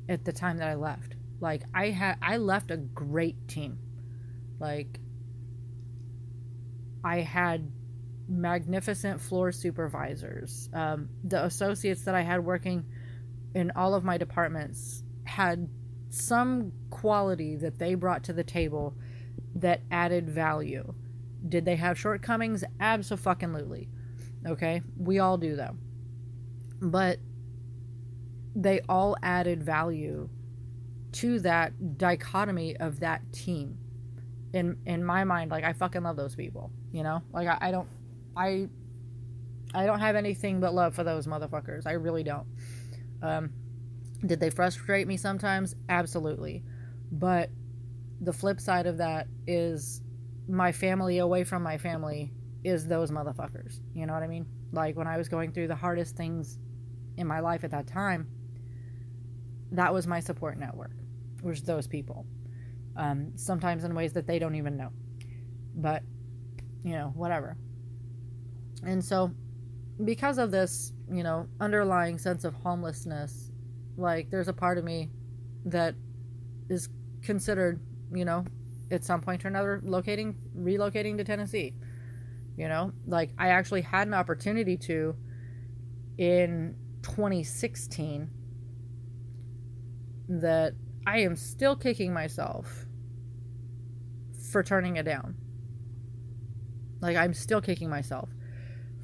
at 0.09 0.25
the 0.25 0.33
time 0.33 0.59
that 0.59 0.69
I 0.69 0.75
left. 0.75 1.15
Like 1.41 1.63
I 1.75 1.91
had 1.91 2.19
I 2.23 2.37
left 2.37 2.71
a 2.71 2.77
great 2.77 3.49
team. 3.49 3.79
Like 4.59 5.01
I 7.05 7.21
had 7.21 7.71
magnificent 8.29 9.21
floor 9.21 9.53
supervisors. 9.53 10.69
Um, 10.73 11.09
the 11.25 11.45
associates 11.45 12.03
that 12.05 12.15
I 12.15 12.23
had 12.23 12.45
working 12.45 12.85
in 13.55 13.71
all 13.73 13.95
of 13.95 14.05
my 14.05 14.19
departments 14.19 15.03
had 15.25 15.69
some 16.11 16.73
quality 16.91 17.57
that 17.57 17.79
they 17.79 17.95
brought 17.95 18.25
to 18.25 18.33
the 18.33 18.45
table 18.45 18.95
that 19.55 19.83
added 19.91 20.29
value. 20.29 20.95
Did 21.49 21.65
they 21.65 21.77
have 21.77 21.99
shortcomings? 21.99 22.65
Absolutely. 22.81 23.89
Okay, 24.47 24.83
we 24.97 25.19
all 25.19 25.37
do 25.37 25.57
though. 25.57 25.77
But 26.81 27.19
they 28.55 28.81
all 28.89 29.17
added 29.23 29.63
value 29.63 30.29
to 31.13 31.41
that 31.41 31.99
dichotomy 31.99 32.77
of 32.77 33.01
that 33.01 33.33
team. 33.33 33.79
In 34.53 34.77
in 34.87 35.05
my 35.05 35.25
mind, 35.25 35.51
like 35.51 35.65
I 35.65 35.73
fucking 35.73 36.03
love 36.03 36.17
those 36.17 36.35
people. 36.35 36.71
You 36.93 37.03
know, 37.03 37.23
like 37.33 37.49
I, 37.49 37.59
I 37.61 37.71
don't 37.71 37.89
I 38.37 38.69
I 39.75 39.87
don't 39.87 40.01
have 40.01 40.17
anything 40.17 40.61
but 40.61 40.75
love 40.75 40.95
for 40.95 41.05
those 41.05 41.27
motherfuckers. 41.27 41.87
I 41.87 41.93
really 41.93 42.23
don't. 42.23 42.47
Um, 43.23 43.51
did 44.25 44.41
they 44.41 44.51
frustrate 44.51 45.07
me 45.07 45.17
sometimes? 45.17 45.75
Absolutely. 45.89 46.65
But 47.11 47.51
the 48.21 48.33
flip 48.33 48.61
side 48.61 48.87
of 48.87 48.99
that 48.99 49.29
is 49.47 50.03
my 50.49 50.73
family 50.73 51.19
away 51.19 51.45
from 51.45 51.63
my 51.63 51.79
family 51.79 52.33
is 52.65 52.87
those 52.87 53.11
motherfuckers. 53.11 53.81
You 53.95 54.07
know 54.07 54.13
what 54.13 54.23
I 54.23 54.27
mean? 54.27 54.47
Like 54.73 54.97
when 54.97 55.07
I 55.07 55.17
was 55.17 55.29
going 55.29 55.53
through 55.53 55.69
the 55.69 55.77
hardest 55.77 56.17
things 56.17 56.59
in 57.17 57.27
my 57.27 57.41
life 57.41 57.65
at 57.65 57.71
that 57.71 57.87
time, 57.87 58.29
that 59.73 59.93
was 59.93 60.07
my 60.07 60.21
support 60.21 60.59
network, 60.59 60.93
was 61.43 61.63
those 61.63 61.87
people. 61.87 62.27
Um, 62.97 63.33
sometimes 63.37 63.85
in 63.85 63.95
ways 63.95 64.13
that 64.15 64.27
they 64.27 64.39
don't 64.39 64.57
even 64.57 64.77
know. 64.77 64.91
But, 65.75 66.03
you 66.83 66.93
know, 66.93 67.13
whatever. 67.15 67.57
And 68.85 69.05
so, 69.05 69.33
because 70.05 70.39
of 70.39 70.51
this, 70.51 70.93
you 71.11 71.23
know, 71.23 71.47
underlying 71.61 72.19
sense 72.19 72.45
of 72.45 72.55
homelessness, 72.55 73.51
like 73.97 74.31
there's 74.31 74.49
a 74.49 74.53
part 74.53 74.79
of 74.79 74.85
me 74.85 75.11
that 75.65 75.95
is 76.69 76.89
considered, 77.23 77.81
you 78.13 78.25
know, 78.25 78.45
at 78.91 79.05
some 79.05 79.21
point 79.21 79.45
or 79.45 79.49
another 79.49 79.81
locating 79.83 80.37
relocating 80.57 81.17
to 81.19 81.25
Tennessee. 81.25 81.75
You 82.57 82.69
know, 82.69 82.93
like 83.07 83.31
I 83.39 83.49
actually 83.49 83.83
had 83.83 84.09
an 84.09 84.15
opportunity 84.15 84.77
to 84.79 85.15
in 86.17 86.75
2016 87.03 88.31
that 90.29 90.75
I 91.07 91.19
am 91.21 91.37
still 91.37 91.77
kicking 91.77 92.13
myself 92.13 92.87
for 94.51 94.63
turning 94.63 94.97
it 94.97 95.05
down. 95.05 95.37
Like 97.01 97.17
I'm 97.17 97.33
still 97.35 97.61
kicking 97.61 97.89
myself 97.89 98.29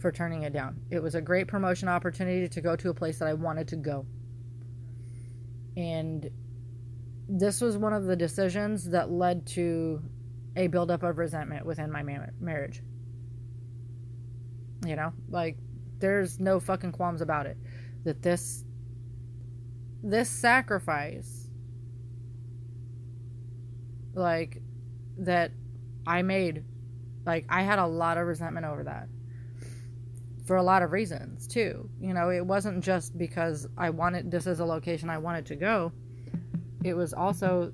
for 0.05 0.13
turning 0.13 0.43
it 0.43 0.53
down. 0.53 0.79
It 0.91 1.03
was 1.03 1.15
a 1.15 1.23
great 1.23 1.49
promotion 1.49 1.89
opportunity 1.89 2.47
to 2.47 2.61
go 2.61 2.77
to 2.77 2.91
a 2.91 2.95
place 2.95 3.19
that 3.21 3.27
I 3.27 3.33
wanted 3.33 3.69
to 3.69 3.77
go. 3.77 4.05
And 5.79 6.29
this 7.27 7.63
was 7.63 7.79
one 7.79 7.95
of 7.95 8.05
the 8.05 8.15
decisions 8.15 8.91
that 8.91 9.11
led 9.11 9.47
to 9.47 10.03
a 10.57 10.67
buildup 10.67 11.05
of 11.05 11.17
resentment 11.17 11.65
within 11.65 11.91
my 11.91 12.03
ma- 12.03 12.27
marriage. 12.39 12.83
You 14.85 14.95
know, 14.95 15.15
like 15.31 15.57
there's 16.01 16.39
no 16.39 16.61
fucking 16.61 16.93
qualms 16.93 17.23
about 17.23 17.47
it. 17.47 17.57
That 18.05 18.21
this 18.21 18.63
this 20.03 20.29
sacrifice 20.29 21.49
like 24.13 24.61
that 25.17 25.53
I 26.07 26.21
made 26.21 26.63
like 27.25 27.47
I 27.49 27.63
had 27.63 27.79
a 27.79 27.87
lot 27.87 28.19
of 28.19 28.27
resentment 28.27 28.67
over 28.67 28.85
that 28.85 29.09
for 30.45 30.57
a 30.57 30.63
lot 30.63 30.83
of 30.83 30.93
reasons 30.93 31.47
too. 31.47 31.89
You 32.01 32.15
know, 32.15 32.31
it 32.31 32.45
wasn't 32.45 32.85
just 32.85 33.17
because 33.17 33.67
I 33.77 33.91
wanted 33.91 34.31
this 34.31 34.47
is 34.47 34.61
a 34.61 34.65
location 34.65 35.11
I 35.11 35.19
wanted 35.19 35.47
to 35.47 35.57
go. 35.57 35.93
It 36.83 36.95
was 36.95 37.15
also 37.15 37.73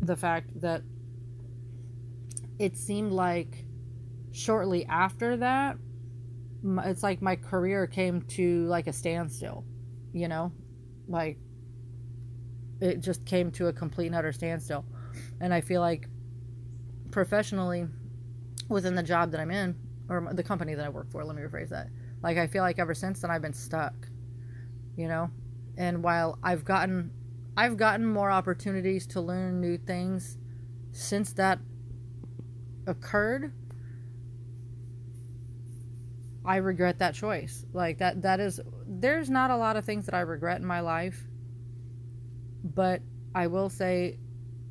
the 0.00 0.16
fact 0.16 0.60
that 0.60 0.82
it 2.58 2.76
seemed 2.76 3.12
like 3.12 3.64
shortly 4.32 4.84
after 4.86 5.38
that 5.38 5.78
it's 6.84 7.02
like 7.02 7.22
my 7.22 7.36
career 7.36 7.86
came 7.86 8.22
to 8.22 8.66
like 8.66 8.86
a 8.86 8.92
standstill, 8.92 9.64
you 10.12 10.28
know? 10.28 10.52
Like 11.08 11.38
it 12.80 13.00
just 13.00 13.24
came 13.24 13.50
to 13.52 13.68
a 13.68 13.72
complete 13.72 14.06
and 14.06 14.16
utter 14.16 14.32
standstill. 14.32 14.84
And 15.40 15.54
I 15.54 15.60
feel 15.60 15.80
like 15.80 16.08
professionally 17.10 17.86
within 18.68 18.94
the 18.94 19.02
job 19.02 19.30
that 19.30 19.40
I'm 19.40 19.50
in, 19.50 19.76
or 20.08 20.28
the 20.32 20.42
company 20.42 20.74
that 20.74 20.84
I 20.84 20.88
work 20.88 21.10
for, 21.10 21.24
let 21.24 21.36
me 21.36 21.42
rephrase 21.42 21.70
that. 21.70 21.88
Like, 22.22 22.38
I 22.38 22.46
feel 22.46 22.62
like 22.62 22.78
ever 22.78 22.94
since 22.94 23.20
then 23.20 23.30
I've 23.30 23.42
been 23.42 23.52
stuck, 23.52 23.94
you 24.96 25.08
know? 25.08 25.30
And 25.76 26.02
while 26.02 26.38
I've 26.42 26.64
gotten, 26.64 27.10
I've 27.56 27.76
gotten 27.76 28.06
more 28.06 28.30
opportunities 28.30 29.06
to 29.08 29.20
learn 29.20 29.60
new 29.60 29.78
things 29.78 30.38
since 30.92 31.32
that 31.34 31.58
occurred, 32.86 33.52
I 36.44 36.56
regret 36.56 36.98
that 37.00 37.14
choice. 37.14 37.66
Like 37.72 37.98
that 37.98 38.22
that 38.22 38.40
is 38.40 38.60
there's 38.86 39.28
not 39.28 39.50
a 39.50 39.56
lot 39.56 39.76
of 39.76 39.84
things 39.84 40.06
that 40.06 40.14
I 40.14 40.20
regret 40.20 40.60
in 40.60 40.66
my 40.66 40.80
life. 40.80 41.24
But 42.64 43.02
I 43.34 43.48
will 43.48 43.68
say 43.68 44.18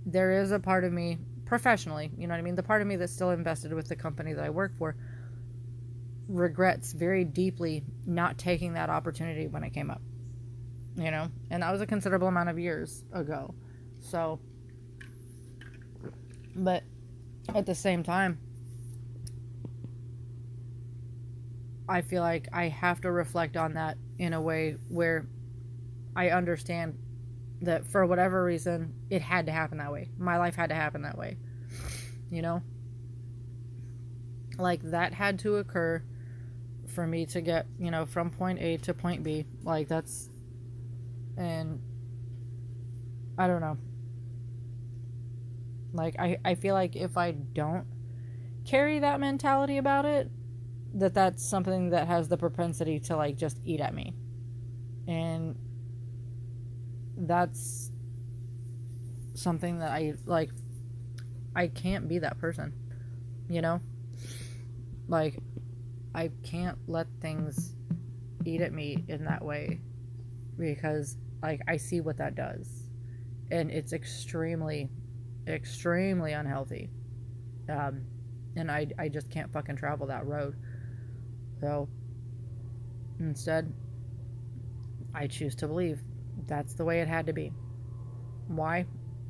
there 0.05 0.41
is 0.41 0.51
a 0.51 0.59
part 0.59 0.83
of 0.83 0.93
me 0.93 1.19
professionally, 1.45 2.11
you 2.17 2.27
know 2.27 2.33
what 2.33 2.39
I 2.39 2.41
mean? 2.41 2.55
The 2.55 2.63
part 2.63 2.81
of 2.81 2.87
me 2.87 2.95
that's 2.95 3.13
still 3.13 3.31
invested 3.31 3.73
with 3.73 3.87
the 3.87 3.95
company 3.95 4.33
that 4.33 4.43
I 4.43 4.49
work 4.49 4.75
for 4.77 4.95
regrets 6.27 6.93
very 6.93 7.23
deeply 7.23 7.83
not 8.05 8.37
taking 8.37 8.73
that 8.73 8.89
opportunity 8.89 9.47
when 9.47 9.63
it 9.63 9.71
came 9.71 9.89
up. 9.89 10.01
You 10.95 11.11
know, 11.11 11.27
and 11.49 11.61
that 11.61 11.71
was 11.71 11.81
a 11.81 11.85
considerable 11.85 12.27
amount 12.27 12.49
of 12.49 12.57
years 12.57 13.03
ago. 13.11 13.53
So 13.99 14.39
but 16.55 16.83
at 17.53 17.65
the 17.65 17.75
same 17.75 18.01
time 18.01 18.39
I 21.87 22.01
feel 22.01 22.23
like 22.23 22.47
I 22.51 22.69
have 22.69 23.01
to 23.01 23.11
reflect 23.11 23.57
on 23.57 23.73
that 23.73 23.97
in 24.17 24.33
a 24.33 24.41
way 24.41 24.77
where 24.89 25.27
I 26.15 26.29
understand 26.29 26.97
that 27.61 27.85
for 27.85 28.05
whatever 28.05 28.43
reason 28.43 28.93
it 29.09 29.21
had 29.21 29.45
to 29.45 29.51
happen 29.51 29.77
that 29.77 29.91
way. 29.91 30.09
My 30.17 30.37
life 30.37 30.55
had 30.55 30.69
to 30.69 30.75
happen 30.75 31.03
that 31.03 31.17
way. 31.17 31.37
You 32.31 32.41
know? 32.41 32.63
Like 34.57 34.81
that 34.83 35.13
had 35.13 35.39
to 35.39 35.57
occur 35.57 36.01
for 36.95 37.05
me 37.05 37.25
to 37.27 37.41
get, 37.41 37.67
you 37.77 37.91
know, 37.91 38.05
from 38.05 38.31
point 38.31 38.59
A 38.59 38.77
to 38.77 38.93
point 38.93 39.23
B. 39.23 39.45
Like 39.63 39.87
that's 39.87 40.29
and 41.37 41.81
I 43.37 43.47
don't 43.47 43.61
know. 43.61 43.77
Like 45.93 46.15
I 46.17 46.37
I 46.43 46.55
feel 46.55 46.73
like 46.73 46.95
if 46.95 47.17
I 47.17 47.31
don't 47.31 47.85
carry 48.65 48.99
that 48.99 49.19
mentality 49.19 49.77
about 49.77 50.05
it, 50.05 50.31
that 50.95 51.13
that's 51.13 51.47
something 51.47 51.89
that 51.89 52.07
has 52.07 52.29
the 52.29 52.37
propensity 52.37 52.99
to 53.01 53.17
like 53.17 53.35
just 53.35 53.59
eat 53.65 53.81
at 53.81 53.93
me. 53.93 54.15
And 55.07 55.57
that's 57.17 57.91
something 59.35 59.79
that 59.79 59.91
I 59.91 60.13
like 60.25 60.49
I 61.55 61.67
can't 61.67 62.07
be 62.07 62.19
that 62.19 62.39
person. 62.39 62.73
You 63.49 63.61
know? 63.61 63.81
Like 65.07 65.37
I 66.15 66.31
can't 66.43 66.77
let 66.87 67.07
things 67.21 67.75
eat 68.45 68.61
at 68.61 68.71
me 68.71 69.03
in 69.09 69.25
that 69.25 69.43
way 69.43 69.81
because 70.57 71.17
like 71.43 71.61
I 71.67 71.75
see 71.75 71.99
what 71.99 72.17
that 72.17 72.35
does. 72.35 72.89
And 73.51 73.69
it's 73.69 73.91
extremely 73.91 74.89
extremely 75.45 76.31
unhealthy. 76.31 76.89
Um 77.69 78.03
and 78.55 78.71
I 78.71 78.87
I 78.97 79.09
just 79.09 79.29
can't 79.29 79.51
fucking 79.51 79.75
travel 79.75 80.07
that 80.07 80.25
road. 80.25 80.55
So 81.59 81.89
instead, 83.19 83.73
I 85.13 85.27
choose 85.27 85.55
to 85.55 85.67
believe 85.67 85.99
that's 86.47 86.75
the 86.75 86.85
way 86.85 87.01
it 87.01 87.09
had 87.09 87.25
to 87.27 87.33
be. 87.33 87.51
Why? 88.47 88.85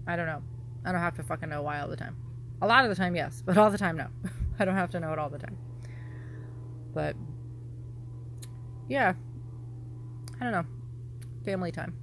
I 0.06 0.16
don't 0.16 0.28
know. 0.28 0.44
I 0.86 0.92
don't 0.92 1.02
have 1.02 1.16
to 1.16 1.24
fucking 1.24 1.50
know 1.50 1.64
why 1.64 1.80
all 1.80 1.88
the 1.88 1.98
time. 1.98 2.16
A 2.62 2.68
lot 2.68 2.84
of 2.84 2.90
the 2.90 2.96
time, 2.96 3.16
yes, 3.16 3.42
but 3.44 3.58
all 3.58 3.72
the 3.72 3.78
time, 3.78 3.98
no. 3.98 4.08
I 4.60 4.66
don't 4.66 4.76
have 4.76 4.92
to 4.92 5.00
know 5.00 5.12
it 5.14 5.20
all 5.20 5.30
the 5.30 5.40
time. 5.40 5.58
But 6.96 7.16
yeah, 8.88 9.14
I 10.40 10.44
don't 10.44 10.54
know. 10.54 10.66
Family 11.44 11.72
time. 11.72 11.94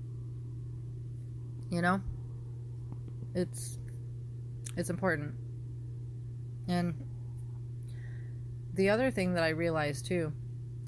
You 1.70 1.83
know? 1.83 2.00
It's 3.35 3.78
it's 4.76 4.90
important. 4.90 5.35
And 6.68 6.94
the 8.74 8.90
other 8.90 9.11
thing 9.11 9.35
that 9.35 9.42
I 9.42 9.48
realized 9.48 10.07
too, 10.07 10.33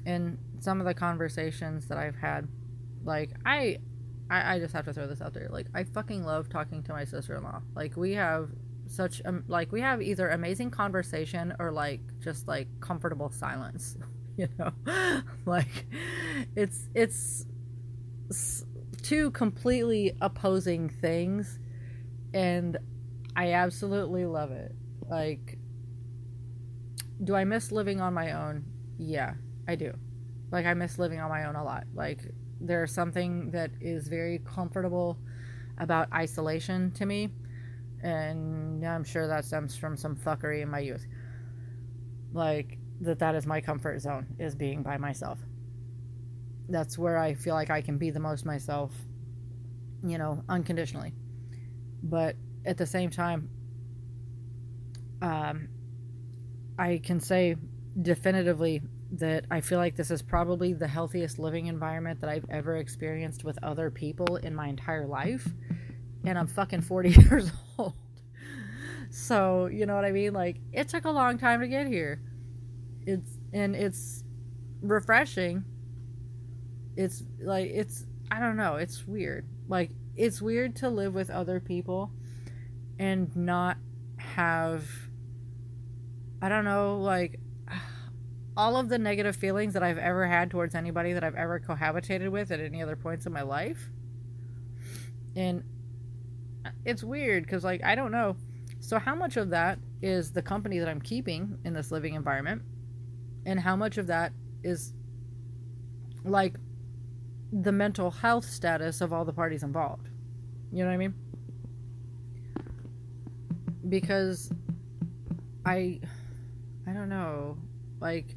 in 0.05 0.37
some 0.59 0.79
of 0.79 0.85
the 0.85 0.93
conversations 0.93 1.87
that 1.87 1.97
I've 1.97 2.15
had, 2.15 2.47
like 3.03 3.31
I, 3.45 3.79
I, 4.29 4.55
I 4.55 4.59
just 4.59 4.73
have 4.73 4.85
to 4.85 4.93
throw 4.93 5.07
this 5.07 5.21
out 5.21 5.33
there. 5.33 5.49
Like 5.49 5.67
I 5.73 5.83
fucking 5.83 6.23
love 6.23 6.49
talking 6.49 6.83
to 6.83 6.93
my 6.93 7.05
sister-in-law. 7.05 7.61
Like 7.75 7.97
we 7.97 8.13
have 8.13 8.49
such 8.87 9.21
um, 9.25 9.43
like 9.47 9.71
we 9.71 9.81
have 9.81 10.01
either 10.01 10.29
amazing 10.29 10.71
conversation 10.71 11.53
or 11.59 11.71
like 11.71 12.01
just 12.19 12.47
like 12.47 12.67
comfortable 12.79 13.29
silence. 13.29 13.97
You 14.37 14.49
know, 14.59 14.73
like 15.45 15.85
it's 16.57 16.89
it's 16.93 17.45
two 19.01 19.31
completely 19.31 20.13
opposing 20.21 20.89
things, 20.89 21.59
and 22.33 22.77
I 23.35 23.53
absolutely 23.53 24.25
love 24.25 24.51
it. 24.51 24.75
Like 25.09 25.57
do 27.23 27.35
I 27.35 27.43
miss 27.43 27.71
living 27.71 28.01
on 28.01 28.13
my 28.13 28.31
own? 28.33 28.65
Yeah, 28.97 29.33
I 29.67 29.75
do. 29.75 29.93
Like 30.51 30.65
I 30.65 30.73
miss 30.73 30.99
living 30.99 31.19
on 31.19 31.29
my 31.29 31.45
own 31.45 31.55
a 31.55 31.63
lot. 31.63 31.85
Like 31.93 32.21
there's 32.59 32.91
something 32.91 33.51
that 33.51 33.71
is 33.81 34.07
very 34.07 34.39
comfortable 34.39 35.17
about 35.77 36.11
isolation 36.13 36.91
to 36.91 37.05
me, 37.05 37.29
and 38.05 38.85
I'm 38.85 39.03
sure 39.03 39.27
that 39.27 39.45
stems 39.45 39.75
from 39.75 39.97
some 39.97 40.15
fuckery 40.15 40.61
in 40.61 40.69
my 40.69 40.79
youth. 40.79 41.05
Like 42.33 42.77
that 43.01 43.19
that 43.19 43.33
is 43.33 43.47
my 43.47 43.61
comfort 43.61 43.99
zone 43.99 44.27
is 44.37 44.55
being 44.55 44.83
by 44.83 44.97
myself. 44.97 45.39
That's 46.69 46.97
where 46.97 47.17
I 47.17 47.33
feel 47.33 47.55
like 47.55 47.71
I 47.71 47.81
can 47.81 47.97
be 47.97 48.11
the 48.11 48.19
most 48.19 48.45
myself, 48.45 48.91
you 50.05 50.19
know, 50.19 50.43
unconditionally. 50.47 51.13
But 52.03 52.35
at 52.63 52.77
the 52.77 52.85
same 52.85 53.09
time, 53.09 53.49
um, 55.21 55.69
I 56.77 57.01
can 57.03 57.19
say 57.19 57.55
definitively 57.99 58.83
that 59.13 59.45
I 59.49 59.61
feel 59.61 59.79
like 59.79 59.95
this 59.95 60.11
is 60.11 60.21
probably 60.21 60.73
the 60.73 60.87
healthiest 60.87 61.39
living 61.39 61.67
environment 61.67 62.21
that 62.21 62.29
I've 62.29 62.45
ever 62.51 62.75
experienced 62.77 63.43
with 63.43 63.57
other 63.63 63.89
people 63.89 64.35
in 64.35 64.53
my 64.53 64.67
entire 64.67 65.07
life. 65.07 65.47
And 66.23 66.37
I'm 66.37 66.47
fucking 66.47 66.81
40 66.81 67.09
years 67.21 67.45
old. 67.45 67.64
So, 69.15 69.67
you 69.67 69.85
know 69.85 69.95
what 69.95 70.03
I 70.03 70.11
mean? 70.11 70.33
Like, 70.33 70.57
it 70.73 70.89
took 70.89 71.05
a 71.05 71.09
long 71.09 71.37
time 71.37 71.61
to 71.61 71.69
get 71.69 71.87
here. 71.87 72.19
It's, 73.05 73.37
and 73.53 73.73
it's 73.73 74.25
refreshing. 74.81 75.63
It's 76.97 77.23
like, 77.41 77.69
it's, 77.69 78.05
I 78.29 78.41
don't 78.41 78.57
know, 78.57 78.75
it's 78.75 79.07
weird. 79.07 79.47
Like, 79.69 79.91
it's 80.17 80.41
weird 80.41 80.75
to 80.77 80.89
live 80.89 81.13
with 81.13 81.29
other 81.29 81.61
people 81.61 82.11
and 82.99 83.33
not 83.37 83.77
have 84.17 84.85
I 86.41 86.49
don't 86.49 86.65
know, 86.65 86.97
like 86.97 87.39
all 88.57 88.75
of 88.75 88.89
the 88.89 88.97
negative 88.97 89.35
feelings 89.35 89.73
that 89.73 89.81
I've 89.81 89.97
ever 89.97 90.27
had 90.27 90.51
towards 90.51 90.75
anybody 90.75 91.13
that 91.13 91.23
I've 91.23 91.35
ever 91.35 91.59
cohabitated 91.59 92.29
with 92.29 92.51
at 92.51 92.59
any 92.59 92.83
other 92.83 92.97
points 92.97 93.25
in 93.25 93.31
my 93.31 93.41
life. 93.43 93.89
And 95.35 95.63
it's 96.83 97.03
weird 97.03 97.45
because, 97.45 97.63
like, 97.63 97.83
I 97.83 97.95
don't 97.95 98.11
know. 98.11 98.35
So, 98.85 98.99
how 98.99 99.15
much 99.15 99.35
of 99.35 99.49
that 99.49 99.79
is 100.03 100.31
the 100.31 100.43
company 100.43 100.77
that 100.77 100.87
I'm 100.87 101.01
keeping 101.01 101.57
in 101.65 101.73
this 101.73 101.89
living 101.89 102.13
environment? 102.13 102.61
And 103.47 103.59
how 103.59 103.75
much 103.75 103.97
of 103.97 104.05
that 104.07 104.31
is 104.63 104.93
like 106.23 106.57
the 107.51 107.71
mental 107.71 108.11
health 108.11 108.45
status 108.45 109.01
of 109.01 109.11
all 109.11 109.25
the 109.25 109.33
parties 109.33 109.63
involved? 109.63 110.09
You 110.71 110.83
know 110.83 110.89
what 110.89 110.93
I 110.93 110.97
mean? 110.97 111.15
Because 113.89 114.51
I 115.65 115.99
I 116.87 116.91
don't 116.91 117.09
know. 117.09 117.57
Like, 117.99 118.35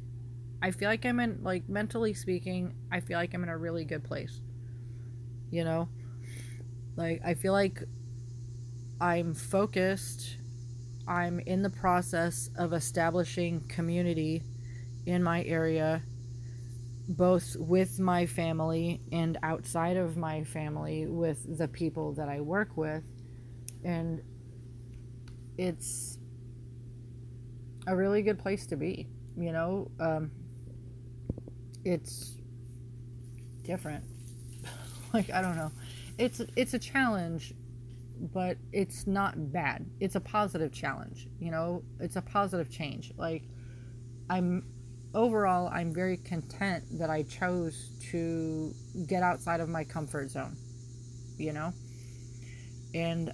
I 0.63 0.71
feel 0.71 0.89
like 0.89 1.05
I'm 1.05 1.19
in, 1.19 1.43
like, 1.43 1.69
mentally 1.69 2.15
speaking, 2.15 2.73
I 2.91 3.01
feel 3.01 3.19
like 3.19 3.35
I'm 3.35 3.43
in 3.43 3.49
a 3.49 3.57
really 3.57 3.85
good 3.85 4.03
place. 4.03 4.41
You 5.51 5.63
know? 5.63 5.89
Like, 6.95 7.21
I 7.23 7.35
feel 7.35 7.53
like 7.53 7.83
I'm 8.99 9.35
focused. 9.35 10.38
I'm 11.09 11.41
in 11.41 11.63
the 11.63 11.71
process 11.71 12.49
of 12.57 12.73
establishing 12.73 13.61
community 13.69 14.43
in 15.05 15.23
my 15.23 15.43
area. 15.43 16.03
both 17.07 17.55
with 17.59 17.99
my 17.99 18.25
family 18.27 19.01
and 19.11 19.37
outside 19.43 19.97
of 19.97 20.17
my 20.17 20.43
family 20.43 21.07
with 21.07 21.57
the 21.57 21.67
people 21.67 22.13
that 22.13 22.29
I 22.29 22.41
work 22.41 22.77
with. 22.77 23.03
And 23.83 24.21
it's 25.57 26.19
a 27.87 27.95
really 27.95 28.21
good 28.21 28.39
place 28.39 28.65
to 28.67 28.77
be, 28.77 29.07
you 29.37 29.51
know? 29.51 29.91
Um, 29.99 30.31
it's 31.83 32.37
different. 33.63 34.03
like, 35.13 35.29
I 35.31 35.41
don't 35.41 35.55
know. 35.55 35.71
It's 36.17 36.41
it's 36.55 36.73
a 36.73 36.79
challenge, 36.79 37.53
but 38.19 38.57
it's 38.71 39.07
not 39.07 39.51
bad. 39.51 39.85
It's 39.99 40.15
a 40.15 40.19
positive 40.19 40.71
challenge, 40.71 41.27
you 41.39 41.51
know? 41.51 41.83
It's 41.99 42.15
a 42.15 42.21
positive 42.21 42.69
change. 42.69 43.13
Like 43.17 43.43
I'm 44.29 44.65
overall, 45.13 45.69
I'm 45.73 45.93
very 45.93 46.17
content 46.17 46.83
that 46.99 47.09
I 47.09 47.23
chose 47.23 47.91
to 48.11 48.73
get 49.07 49.23
outside 49.23 49.59
of 49.59 49.69
my 49.69 49.83
comfort 49.83 50.29
zone, 50.29 50.55
you 51.37 51.53
know? 51.53 51.73
And 52.93 53.31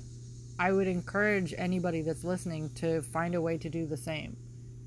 I 0.58 0.72
would 0.72 0.88
encourage 0.88 1.54
anybody 1.58 2.02
that's 2.02 2.24
listening 2.24 2.70
to 2.76 3.02
find 3.02 3.36
a 3.36 3.42
way 3.42 3.58
to 3.58 3.70
do 3.70 3.86
the 3.86 3.98
same, 3.98 4.38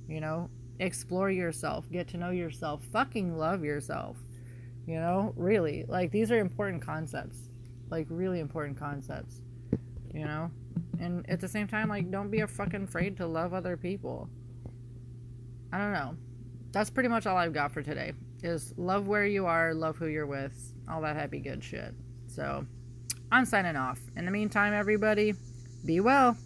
you 0.09 0.21
know? 0.21 0.49
Explore 0.81 1.31
yourself, 1.31 1.91
get 1.91 2.09
to 2.09 2.17
know 2.17 2.31
yourself, 2.31 2.85
fucking 2.85 3.37
love 3.37 3.65
yourself, 3.65 4.17
you 4.87 4.99
know? 4.99 5.35
Really. 5.37 5.85
Like, 5.87 6.11
these 6.11 6.31
are 6.31 6.39
important 6.39 6.83
concepts, 6.83 7.51
like, 7.91 8.07
really 8.09 8.41
important 8.41 8.79
concepts, 8.79 9.41
you 10.13 10.25
know? 10.25 10.51
And 11.01 11.29
at 11.31 11.41
the 11.41 11.49
same 11.49 11.69
time, 11.69 11.89
like, 11.89 12.11
don't 12.11 12.31
be 12.31 12.41
a 12.41 12.47
fucking 12.47 12.85
afraid 12.85 13.17
to 13.19 13.27
love 13.27 13.55
other 13.55 13.77
people. 13.77 14.29
I 15.73 15.79
don't 15.79 15.93
know 15.93 16.17
that's 16.73 16.91
pretty 16.91 17.09
much 17.09 17.27
all 17.27 17.37
I've 17.37 17.53
got 17.53 17.73
for 17.73 17.83
today. 17.83 18.13
Is 18.43 18.73
love 18.77 19.09
where 19.09 19.27
you 19.27 19.47
are, 19.47 19.75
love 19.75 19.97
who 19.97 20.07
you're 20.07 20.27
with, 20.27 20.73
all 20.89 21.01
that 21.03 21.17
happy 21.17 21.41
good 21.41 21.63
shit. 21.63 21.95
So, 22.29 22.65
I'm 23.33 23.45
signing 23.45 23.77
off. 23.77 23.99
In 24.17 24.25
the 24.25 24.31
meantime, 24.31 24.73
everybody, 24.73 25.35
be 25.85 26.01
well. 26.01 26.37